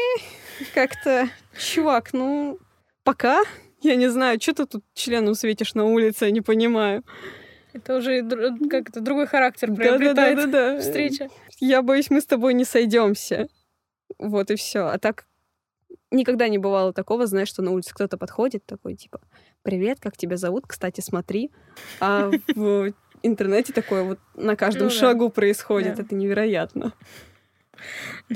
как-то, 0.73 1.29
чувак, 1.57 2.13
ну, 2.13 2.57
пока, 3.03 3.41
я 3.81 3.95
не 3.95 4.07
знаю, 4.09 4.39
что 4.41 4.53
ты 4.53 4.65
тут 4.65 4.83
членом 4.93 5.35
светишь 5.35 5.73
на 5.73 5.85
улице, 5.85 6.25
я 6.25 6.31
не 6.31 6.41
понимаю. 6.41 7.03
Это 7.71 7.97
уже 7.97 8.21
дру- 8.21 8.67
как 8.67 8.89
это 8.89 8.99
другой 8.99 9.27
характер 9.27 9.73
приобретает 9.73 10.81
встреча. 10.81 11.29
Я 11.59 11.81
боюсь, 11.81 12.09
мы 12.09 12.19
с 12.19 12.25
тобой 12.25 12.53
не 12.53 12.65
сойдемся. 12.65 13.47
Вот 14.19 14.51
и 14.51 14.55
все. 14.55 14.81
А 14.87 14.97
так 14.99 15.25
никогда 16.11 16.47
не 16.47 16.57
бывало 16.57 16.93
такого, 16.93 17.25
знаешь, 17.25 17.47
что 17.47 17.61
на 17.61 17.71
улице 17.71 17.93
кто-то 17.95 18.17
подходит, 18.17 18.65
такой 18.65 18.95
типа, 18.95 19.21
привет, 19.63 19.99
как 19.99 20.17
тебя 20.17 20.37
зовут? 20.37 20.65
Кстати, 20.67 21.01
смотри. 21.01 21.51
А 21.99 22.29
в 22.55 22.91
интернете 23.23 23.73
такое 23.73 24.03
вот 24.03 24.19
на 24.35 24.55
каждом 24.55 24.83
Ну 24.87 24.89
да. 24.89 24.95
шагу 24.95 25.29
происходит. 25.29 25.95
Да. 25.95 26.03
Это 26.03 26.15
невероятно. 26.15 26.93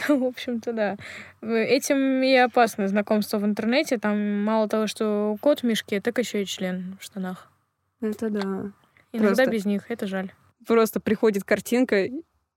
Ну, 0.07 0.19
в 0.19 0.23
общем-то, 0.23 0.71
да. 0.71 0.97
Этим 1.41 2.23
и 2.23 2.33
опасно 2.33 2.87
знакомство 2.87 3.39
в 3.39 3.45
интернете. 3.45 3.97
Там 3.97 4.41
мало 4.41 4.69
того, 4.69 4.87
что 4.87 5.35
кот 5.41 5.59
в 5.59 5.63
мешке, 5.63 5.99
так 5.99 6.17
еще 6.17 6.43
и 6.43 6.45
член 6.45 6.97
в 6.97 7.03
штанах. 7.03 7.51
Это 7.99 8.29
да. 8.29 8.39
Иногда 9.11 9.27
Просто- 9.35 9.51
без 9.51 9.65
них, 9.65 9.91
это 9.91 10.07
жаль. 10.07 10.31
Просто 10.65 11.01
приходит 11.01 11.43
картинка, 11.43 12.07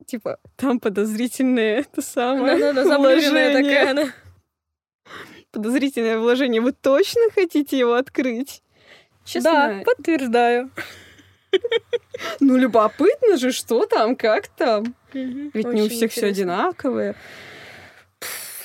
типа, 0.05 0.39
там 0.57 0.81
подозрительное 0.81 1.81
это 1.81 2.03
самое 2.03 2.57
Ну-ну-ну, 2.57 2.89
заблюренная 2.89 3.51
вложение. 3.51 3.63
такая 3.63 3.91
она. 3.91 4.13
Подозрительное 5.51 6.19
вложение. 6.19 6.61
Вы 6.61 6.73
точно 6.73 7.23
хотите 7.35 7.79
его 7.79 7.95
открыть? 7.95 8.63
Честно, 9.25 9.51
Да, 9.51 9.83
подтверждаю. 9.85 10.71
ну 12.41 12.57
любопытно 12.57 13.39
же, 13.39 13.53
что 13.53 13.87
там, 13.87 14.17
как 14.17 14.49
там. 14.49 14.95
Ведь 15.13 15.67
не 15.67 15.83
у 15.83 15.89
всех 15.89 16.13
все 16.13 16.27
одинаковые. 16.27 17.15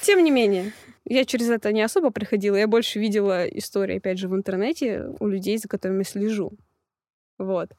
Тем 0.01 0.23
не 0.23 0.31
менее, 0.31 0.73
я 1.05 1.25
через 1.25 1.49
это 1.49 1.71
не 1.71 1.81
особо 1.81 2.11
приходила. 2.11 2.55
Я 2.55 2.67
больше 2.67 2.99
видела 2.99 3.47
истории, 3.47 3.97
опять 3.97 4.17
же, 4.17 4.27
в 4.27 4.35
интернете 4.35 5.05
у 5.19 5.27
людей, 5.27 5.57
за 5.57 5.67
которыми 5.67 6.03
слежу. 6.03 6.51
Вот. 7.37 7.69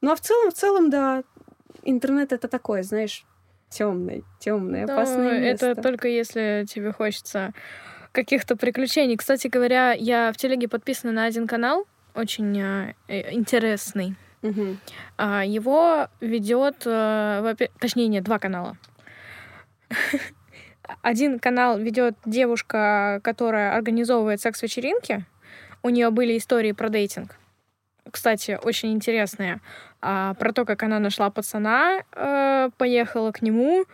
Ну 0.00 0.12
а 0.12 0.16
в 0.16 0.20
целом, 0.20 0.50
в 0.50 0.54
целом, 0.54 0.90
да, 0.90 1.24
интернет 1.90 2.32
это 2.32 2.48
такое, 2.48 2.82
знаешь, 2.82 3.24
темное, 3.68 4.22
темное, 4.38 4.86
Ну, 4.86 4.92
опасное 4.92 5.40
место. 5.40 5.66
это 5.66 5.82
только 5.82 6.08
если 6.08 6.66
тебе 6.68 6.92
хочется 6.92 7.52
каких-то 8.12 8.56
приключений. 8.56 9.16
Кстати 9.16 9.48
говоря, 9.48 9.92
я 9.92 10.32
в 10.32 10.36
телеге 10.36 10.68
подписана 10.68 11.12
на 11.12 11.24
один 11.24 11.46
канал, 11.46 11.86
очень 12.14 12.60
а, 12.62 12.94
э, 13.08 13.32
интересный. 13.32 14.16
Мгм. 14.42 14.78
А, 15.18 15.44
Его 15.44 16.08
ведет, 16.20 16.82
э, 16.86 17.54
точнее, 17.80 18.08
нет, 18.08 18.24
два 18.24 18.38
канала. 18.38 18.76
Один 21.02 21.38
канал 21.40 21.78
ведет 21.78 22.14
девушка, 22.24 23.20
которая 23.24 23.74
организовывает 23.74 24.40
секс-вечеринки. 24.40 25.24
У 25.82 25.88
нее 25.88 26.10
были 26.10 26.38
истории 26.38 26.72
про 26.72 26.88
дейтинг. 26.88 27.36
Кстати, 28.10 28.58
очень 28.62 28.92
интересные. 28.92 29.60
А, 30.00 30.34
про 30.34 30.52
то, 30.52 30.64
как 30.64 30.82
она 30.82 30.98
нашла 30.98 31.30
пацана, 31.30 32.00
э, 32.12 32.70
поехала 32.76 33.32
к 33.32 33.42
нему. 33.42 33.84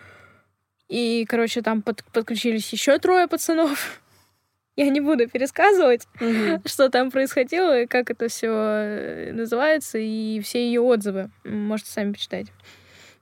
И, 0.88 1.24
короче, 1.28 1.62
там 1.62 1.80
под- 1.82 2.04
подключились 2.12 2.70
еще 2.72 2.98
трое 2.98 3.28
пацанов. 3.28 4.00
Я 4.76 4.88
не 4.88 5.00
буду 5.00 5.28
пересказывать 5.28 6.06
Мгм. 6.20 6.62
что 6.66 6.88
там 6.90 7.10
происходило 7.10 7.82
и 7.82 7.86
как 7.86 8.10
это 8.10 8.28
все 8.28 9.30
называется, 9.32 9.98
и 9.98 10.40
все 10.40 10.64
ее 10.66 10.80
отзывы. 10.80 11.30
Можете 11.44 11.90
сами 11.90 12.12
почитать 12.12 12.46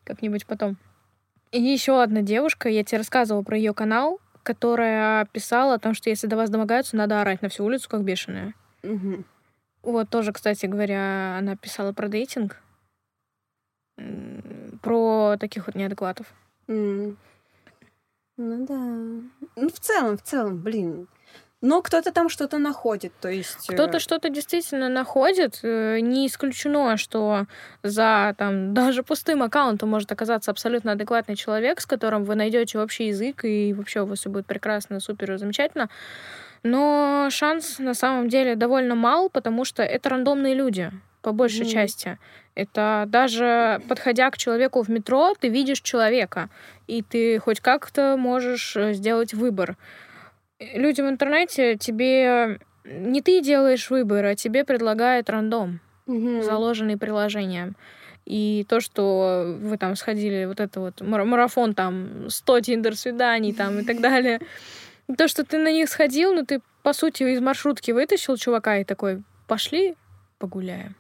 как-нибудь 0.05 0.47
потом. 0.47 0.77
И 1.53 1.61
еще 1.61 2.03
одна 2.03 2.23
девушка, 2.23 2.69
я 2.69 2.83
тебе 2.85 2.99
рассказывала 2.99 3.43
про 3.43 3.57
ее 3.57 3.75
канал, 3.75 4.21
которая 4.43 5.27
писала 5.27 5.75
о 5.75 5.79
том, 5.79 5.95
что 5.95 6.09
если 6.09 6.27
до 6.29 6.37
вас 6.37 6.49
домогаются, 6.51 6.97
надо 6.97 7.21
орать 7.21 7.43
на 7.43 7.49
всю 7.49 7.65
улицу, 7.65 7.89
как 7.89 8.03
бешеная. 8.05 8.55
Мгм. 8.83 9.25
Вот 9.83 10.09
тоже, 10.11 10.33
кстати 10.33 10.67
говоря, 10.67 11.37
она 11.39 11.57
писала 11.57 11.93
про 11.93 12.09
дейтинг, 12.09 12.61
про 14.83 15.37
таких 15.39 15.67
вот 15.67 15.75
неадекватов. 15.77 16.27
М. 16.69 17.17
Ну 18.37 18.67
да. 18.67 18.75
Ну, 19.57 19.69
в 19.69 19.79
целом, 19.81 20.17
в 20.17 20.23
целом, 20.23 20.59
блин. 20.59 21.09
Но 21.63 21.83
кто-то 21.83 22.11
там 22.11 22.31
что-то 22.31 22.57
находит, 22.57 23.13
то 23.21 23.29
есть... 23.29 23.69
э, 23.69 23.75
Кто-то 23.75 23.99
что-то 23.99 24.31
действительно 24.31 24.89
находит. 24.89 25.61
э, 25.63 26.01
Не 26.01 26.27
исключено, 26.27 26.97
что 26.97 27.45
за 27.83 28.35
там 28.39 28.73
даже 28.75 29.03
пустым 29.03 29.43
аккаунтом 29.43 29.91
может 29.91 30.11
оказаться 30.11 30.51
абсолютно 30.51 30.93
адекватный 30.93 31.37
человек, 31.37 31.81
с 31.83 31.87
которым 31.87 32.25
вы 32.25 32.35
найдете 32.35 32.79
общий 32.79 33.09
язык, 33.09 33.45
и 33.45 33.75
вообще 33.75 34.01
у 34.01 34.07
вас 34.07 34.21
все 34.21 34.31
будет 34.31 34.47
прекрасно, 34.47 35.01
супер 35.01 35.37
замечательно. 35.37 35.91
Но 36.63 37.29
шанс 37.31 37.79
на 37.79 37.93
самом 37.93 38.29
деле 38.31 38.57
довольно 38.57 38.95
мал, 38.95 39.29
потому 39.29 39.67
что 39.67 39.83
это 39.83 40.09
рандомные 40.09 40.55
люди, 40.55 40.91
по 41.23 41.33
большей 41.33 41.63
Мгм. 41.67 41.71
части. 41.71 42.19
Это 42.55 43.05
даже 43.09 43.81
подходя 43.89 44.31
к 44.31 44.39
человеку 44.39 44.83
в 44.83 44.89
метро, 44.89 45.35
ты 45.39 45.49
видишь 45.49 45.81
человека, 45.81 46.49
и 46.87 47.03
ты 47.03 47.39
хоть 47.39 47.61
как-то 47.61 48.17
можешь 48.19 48.77
э, 48.77 48.93
сделать 48.95 49.35
выбор. 49.35 49.77
Э, 50.59 50.79
Люди 50.79 51.01
в 51.01 51.09
интернете 51.09 51.77
тебе 51.77 52.59
не 52.85 53.21
ты 53.23 53.41
делаешь 53.43 53.91
выбор, 53.91 54.25
а 54.25 54.35
тебе 54.35 54.65
предлагает 54.65 55.31
рандом, 55.31 55.81
мгм. 56.07 56.43
заложенный 56.43 56.97
приложением. 56.97 57.77
И 58.27 58.65
то, 58.69 58.81
что 58.81 59.57
вы 59.61 59.77
там 59.77 59.97
сходили, 59.97 60.45
вот 60.45 60.61
это 60.61 60.81
вот 60.81 61.01
мара- 61.01 61.25
марафон 61.25 61.75
там 61.75 62.29
100 62.29 62.61
тиндер-свиданий 62.61 63.53
там 63.53 63.79
и 63.81 63.85
так 63.85 64.01
далее. 64.01 64.41
То, 65.19 65.27
что 65.27 65.45
ты 65.45 65.59
на 65.59 65.73
них 65.73 65.89
сходил, 65.89 66.33
ну 66.35 66.45
ты, 66.47 66.61
по 66.85 66.93
сути, 66.93 67.25
из 67.25 67.41
маршрутки 67.41 67.91
вытащил 67.91 68.37
чувака 68.37 68.77
и 68.79 68.85
такой, 68.85 69.23
пошли 69.49 69.97
погуляем. 70.39 70.95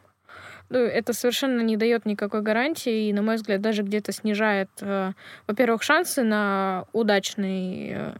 Ну, 0.70 0.78
это 0.78 1.12
совершенно 1.12 1.60
не 1.62 1.76
дает 1.76 2.06
никакой 2.06 2.42
гарантии 2.42 3.08
и, 3.08 3.12
на 3.12 3.22
мой 3.22 3.34
взгляд, 3.34 3.60
даже 3.60 3.82
где-то 3.82 4.12
снижает, 4.12 4.70
э, 4.80 5.12
во-первых, 5.48 5.82
шансы 5.82 6.22
на 6.22 6.84
удачный 6.92 7.90
э, 7.92 8.12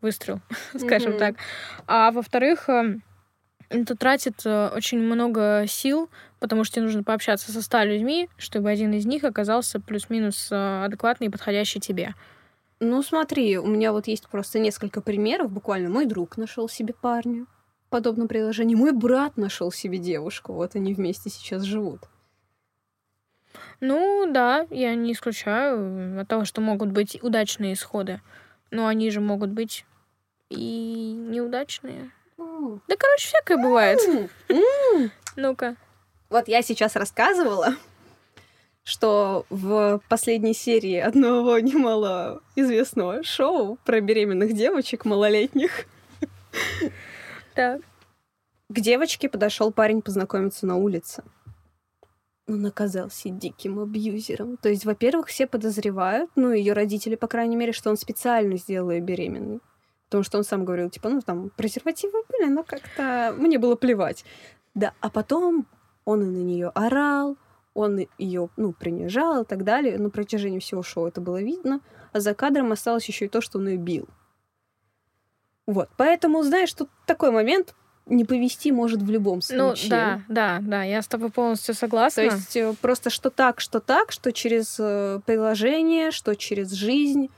выстрел, 0.00 0.40
скажем 0.78 1.12
Мгм. 1.12 1.18
так. 1.18 1.34
А 1.88 2.12
во-вторых, 2.12 2.68
э, 2.68 2.98
это 3.68 3.96
тратит 3.96 4.46
очень 4.46 5.00
много 5.00 5.64
сил, 5.66 6.08
потому 6.38 6.62
что 6.62 6.76
тебе 6.76 6.84
нужно 6.84 7.02
пообщаться 7.02 7.50
со 7.50 7.60
ста 7.60 7.84
людьми, 7.84 8.28
чтобы 8.36 8.70
один 8.70 8.92
из 8.92 9.04
них 9.04 9.24
оказался 9.24 9.80
плюс-минус 9.80 10.48
адекватный 10.52 11.26
и 11.26 11.30
подходящий 11.30 11.80
тебе. 11.80 12.14
Ну, 12.78 13.02
смотри, 13.02 13.58
у 13.58 13.66
меня 13.66 13.90
вот 13.90 14.06
есть 14.06 14.28
просто 14.28 14.60
несколько 14.60 15.00
примеров. 15.00 15.50
Буквально 15.50 15.90
мой 15.90 16.06
друг 16.06 16.36
нашел 16.36 16.68
себе 16.68 16.94
парня 16.94 17.46
подобном 17.88 18.28
приложении. 18.28 18.74
Мой 18.74 18.92
брат 18.92 19.36
нашел 19.36 19.72
себе 19.72 19.98
девушку. 19.98 20.52
Вот 20.52 20.74
они 20.74 20.94
вместе 20.94 21.30
сейчас 21.30 21.62
живут. 21.62 22.00
Ну 23.80 24.30
да, 24.30 24.66
я 24.70 24.94
не 24.94 25.12
исключаю 25.12 26.20
от 26.20 26.28
того, 26.28 26.44
что 26.44 26.60
могут 26.60 26.90
быть 26.90 27.22
удачные 27.22 27.74
исходы. 27.74 28.20
Но 28.70 28.86
они 28.86 29.10
же 29.10 29.20
могут 29.20 29.50
быть 29.50 29.84
и 30.50 31.12
неудачные. 31.12 32.10
М. 32.38 32.82
Да, 32.88 32.96
короче, 32.96 33.28
всякое 33.28 33.56
бывает. 33.58 33.98
М. 34.08 34.28
М. 34.48 35.10
Ну-ка. 35.36 35.76
Вот 36.28 36.48
я 36.48 36.62
сейчас 36.62 36.96
рассказывала, 36.96 37.76
что 38.82 39.46
в 39.50 40.00
последней 40.08 40.54
серии 40.54 40.98
одного 40.98 41.58
немало 41.58 42.40
известного 42.56 43.22
шоу 43.22 43.78
про 43.84 44.00
беременных 44.00 44.54
девочек 44.54 45.04
малолетних 45.04 45.86
Так. 47.56 47.80
к 48.68 48.80
девочке 48.80 49.28
подошел 49.28 49.72
парень 49.72 50.02
познакомиться 50.02 50.66
на 50.66 50.76
улице. 50.76 51.24
Он 52.46 52.64
оказался 52.66 53.30
диким 53.30 53.80
абьюзером. 53.80 54.56
То 54.58 54.68
есть, 54.68 54.84
во-первых, 54.84 55.28
все 55.28 55.46
подозревают, 55.46 56.30
ну, 56.36 56.52
ее 56.52 56.74
родители, 56.74 57.16
по 57.16 57.26
крайней 57.26 57.56
мере, 57.56 57.72
что 57.72 57.90
он 57.90 57.96
специально 57.96 58.56
сделал 58.56 58.90
ее 58.90 59.00
беременной. 59.00 59.60
Потому 60.04 60.22
что 60.22 60.38
он 60.38 60.44
сам 60.44 60.64
говорил, 60.64 60.88
типа, 60.90 61.08
ну, 61.08 61.20
там, 61.22 61.50
презервативы 61.56 62.22
были, 62.28 62.48
но 62.48 62.62
как-то 62.62 63.34
мне 63.36 63.58
было 63.58 63.74
плевать. 63.74 64.24
Да, 64.74 64.92
а 65.00 65.10
потом 65.10 65.66
он 66.04 66.22
и 66.22 66.26
на 66.26 66.44
нее 66.44 66.68
орал, 66.68 67.36
он 67.74 68.06
ее, 68.18 68.48
ну, 68.56 68.72
принижал 68.72 69.42
и 69.42 69.44
так 69.46 69.64
далее. 69.64 69.98
На 69.98 70.10
протяжении 70.10 70.60
всего 70.60 70.82
шоу 70.82 71.08
это 71.08 71.20
было 71.20 71.42
видно. 71.42 71.80
А 72.12 72.20
за 72.20 72.34
кадром 72.34 72.70
осталось 72.70 73.06
еще 73.06 73.24
и 73.24 73.28
то, 73.28 73.40
что 73.40 73.58
он 73.58 73.68
ее 73.68 73.76
бил. 73.76 74.08
Вот, 75.66 75.88
поэтому, 75.96 76.42
знаешь, 76.42 76.72
тут 76.72 76.88
такой 77.06 77.30
момент, 77.30 77.74
не 78.06 78.24
повести 78.24 78.70
может 78.70 79.02
в 79.02 79.10
любом 79.10 79.40
Ну 79.50 79.70
случае. 79.74 79.90
да, 79.90 80.20
да, 80.28 80.58
да, 80.60 80.82
я 80.84 81.02
с 81.02 81.08
тобой 81.08 81.30
полностью 81.30 81.74
согласна. 81.74 82.22
То 82.22 82.28
есть 82.28 82.56
э, 82.56 82.72
просто 82.80 83.10
что 83.10 83.30
так, 83.30 83.60
что 83.60 83.80
так, 83.80 84.12
что 84.12 84.32
через 84.32 84.76
э, 84.78 85.20
приложение, 85.26 86.12
что 86.12 86.34
через 86.36 86.70
жизнь 86.70 87.28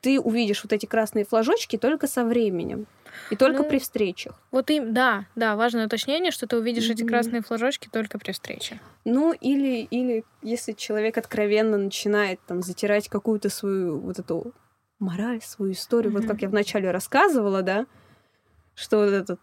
ты 0.00 0.18
увидишь 0.20 0.62
вот 0.64 0.72
эти 0.72 0.86
красные 0.86 1.24
флажочки 1.26 1.76
только 1.76 2.06
со 2.06 2.24
временем. 2.24 2.86
И 3.28 3.36
только 3.36 3.62
Ну, 3.64 3.68
при 3.68 3.78
встречах. 3.78 4.40
Вот 4.52 4.70
им, 4.70 4.94
да, 4.94 5.26
да, 5.34 5.56
важное 5.56 5.86
уточнение, 5.86 6.30
что 6.30 6.46
ты 6.46 6.56
увидишь 6.56 6.88
эти 6.90 7.02
Мгм. 7.02 7.08
красные 7.08 7.42
флажочки 7.42 7.88
только 7.92 8.18
при 8.18 8.32
встрече. 8.32 8.80
Ну, 9.04 9.32
или, 9.32 9.82
или 9.82 10.24
если 10.42 10.72
человек 10.72 11.18
откровенно 11.18 11.76
начинает 11.76 12.38
там 12.46 12.62
затирать 12.62 13.08
какую-то 13.08 13.50
свою 13.50 13.98
вот 13.98 14.18
эту 14.18 14.52
мораль, 14.98 15.40
свою 15.42 15.72
историю, 15.72 16.12
вот 16.12 16.22
Мгм. 16.22 16.28
как 16.28 16.42
я 16.42 16.48
вначале 16.48 16.90
рассказывала, 16.90 17.62
да, 17.62 17.86
что 18.74 18.98
вот 18.98 19.12
этот 19.12 19.40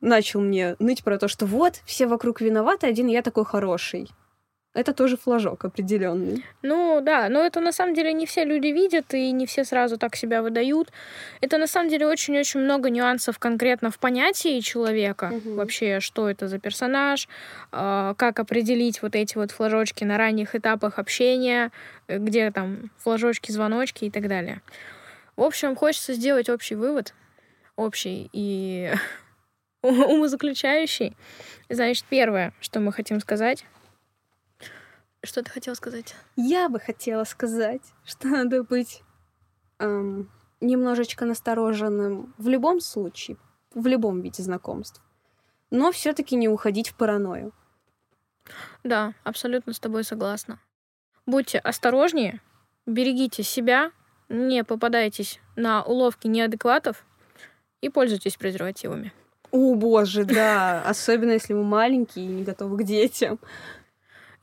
начал 0.00 0.40
мне 0.40 0.76
ныть 0.78 1.04
про 1.04 1.18
то, 1.18 1.28
что 1.28 1.46
вот, 1.46 1.80
все 1.84 2.06
вокруг 2.06 2.40
виноваты, 2.40 2.86
один 2.86 3.06
я 3.06 3.22
такой 3.22 3.44
хороший. 3.44 4.10
Это 4.74 4.94
тоже 4.94 5.18
флажок 5.18 5.66
определенный. 5.66 6.46
Ну 6.62 7.02
да, 7.02 7.28
но 7.28 7.44
это 7.44 7.60
на 7.60 7.72
самом 7.72 7.94
деле 7.94 8.14
не 8.14 8.24
все 8.24 8.44
люди 8.44 8.68
видят, 8.68 9.12
и 9.12 9.30
не 9.30 9.44
все 9.44 9.64
сразу 9.64 9.98
так 9.98 10.16
себя 10.16 10.40
выдают. 10.40 10.90
Это 11.42 11.58
на 11.58 11.66
самом 11.66 11.90
деле 11.90 12.06
очень-очень 12.06 12.60
много 12.60 12.88
нюансов 12.88 13.38
конкретно 13.38 13.90
в 13.90 13.98
понятии 13.98 14.60
человека. 14.60 15.26
Мгм. 15.26 15.56
Вообще, 15.56 16.00
что 16.00 16.30
это 16.30 16.48
за 16.48 16.58
персонаж, 16.58 17.28
а, 17.70 18.14
как 18.14 18.40
определить 18.40 19.02
вот 19.02 19.14
эти 19.14 19.36
вот 19.36 19.50
флажочки 19.50 20.04
на 20.04 20.16
ранних 20.16 20.54
этапах 20.54 20.98
общения, 20.98 21.70
э, 22.08 22.16
где 22.16 22.50
там 22.50 22.90
флажочки, 22.96 23.52
звоночки 23.52 24.06
и 24.06 24.10
так 24.10 24.26
далее. 24.26 24.62
В 25.36 25.42
общем, 25.42 25.76
хочется 25.76 26.14
сделать 26.14 26.48
общий 26.48 26.76
вывод, 26.76 27.12
общий 27.76 28.30
и 28.32 28.90
умозаключающий. 29.82 31.14
Значит, 31.68 32.06
первое, 32.08 32.54
что 32.60 32.80
мы 32.80 32.90
хотим 32.90 33.20
сказать. 33.20 33.66
Что 35.24 35.42
ты 35.42 35.50
хотел 35.50 35.74
сказать? 35.76 36.14
Я 36.36 36.68
бы 36.68 36.80
хотела 36.80 37.24
сказать, 37.24 37.82
что 38.04 38.28
надо 38.28 38.64
быть 38.64 39.02
эм, 39.78 40.28
немножечко 40.60 41.24
настороженным 41.24 42.34
в 42.38 42.48
любом 42.48 42.80
случае, 42.80 43.36
в 43.72 43.86
любом 43.86 44.20
виде 44.20 44.42
знакомств, 44.42 45.00
но 45.70 45.92
все-таки 45.92 46.34
не 46.34 46.48
уходить 46.48 46.88
в 46.88 46.94
паранойю. 46.96 47.52
Да, 48.82 49.14
абсолютно 49.22 49.72
с 49.72 49.78
тобой 49.80 50.02
согласна. 50.02 50.58
Будьте 51.24 51.58
осторожнее, 51.58 52.40
берегите 52.86 53.44
себя, 53.44 53.92
не 54.28 54.64
попадайтесь 54.64 55.40
на 55.54 55.84
уловки 55.84 56.26
неадекватов 56.26 57.04
и 57.80 57.88
пользуйтесь 57.88 58.36
презервативами. 58.36 59.12
О, 59.52 59.74
боже, 59.74 60.24
да, 60.24 60.82
особенно 60.82 61.32
если 61.32 61.52
мы 61.52 61.62
маленькие 61.62 62.24
и 62.24 62.28
не 62.28 62.42
готовы 62.42 62.78
к 62.78 62.84
детям. 62.84 63.38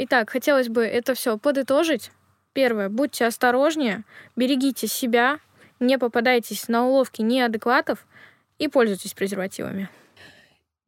Итак, 0.01 0.29
хотелось 0.29 0.69
бы 0.69 0.83
это 0.85 1.13
все 1.13 1.37
подытожить. 1.37 2.11
Первое, 2.53 2.87
будьте 2.87 3.25
осторожнее, 3.25 4.05
берегите 4.37 4.87
себя, 4.87 5.39
не 5.81 5.99
попадайтесь 5.99 6.69
на 6.69 6.87
уловки 6.87 7.21
неадекватов 7.21 8.07
и 8.59 8.69
пользуйтесь 8.69 9.13
презервативами. 9.13 9.89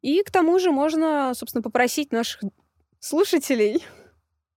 И 0.00 0.22
к 0.22 0.30
тому 0.30 0.58
же 0.58 0.72
можно, 0.72 1.30
собственно, 1.34 1.62
попросить 1.62 2.10
наших 2.10 2.40
слушателей, 3.00 3.84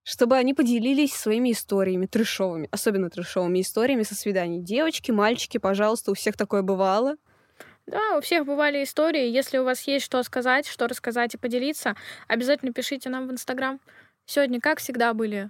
чтобы 0.03 0.37
они 0.37 0.53
поделились 0.53 1.13
своими 1.13 1.51
историями 1.51 2.05
трешовыми, 2.05 2.69
особенно 2.71 3.09
трешовыми 3.09 3.59
историями 3.59 4.03
со 4.03 4.15
свиданий. 4.15 4.61
Девочки, 4.61 5.11
мальчики, 5.11 5.57
пожалуйста, 5.57 6.11
у 6.11 6.13
всех 6.13 6.37
такое 6.37 6.61
бывало. 6.61 7.17
Да, 7.87 8.17
у 8.17 8.21
всех 8.21 8.45
бывали 8.45 8.83
истории. 8.83 9.27
Если 9.27 9.57
у 9.57 9.65
вас 9.65 9.81
есть 9.81 10.05
что 10.05 10.23
сказать, 10.23 10.65
что 10.65 10.87
рассказать 10.87 11.33
и 11.33 11.37
поделиться, 11.37 11.95
обязательно 12.27 12.71
пишите 12.71 13.09
нам 13.09 13.27
в 13.27 13.31
Инстаграм. 13.31 13.79
Сегодня, 14.25 14.59
как 14.59 14.79
всегда, 14.79 15.13
были 15.13 15.49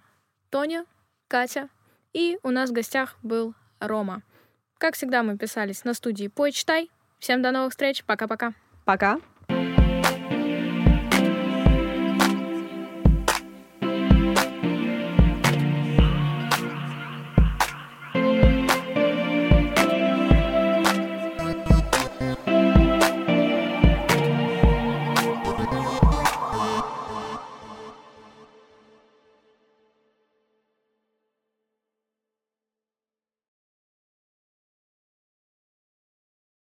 Тоня, 0.49 0.85
Катя 1.27 1.69
и 2.15 2.39
у 2.43 2.49
нас 2.49 2.69
в 2.69 2.73
гостях 2.73 3.17
был 3.23 3.53
Рома. 3.81 4.21
Как 4.77 4.95
всегда, 4.95 5.21
мы 5.21 5.37
писались 5.37 5.83
на 5.83 5.93
студии 5.93 6.29
«Почитай». 6.29 6.89
Всем 7.19 7.41
до 7.41 7.51
новых 7.51 7.71
встреч. 7.71 8.05
Пока-пока. 8.05 8.53
Пока. 8.85 9.19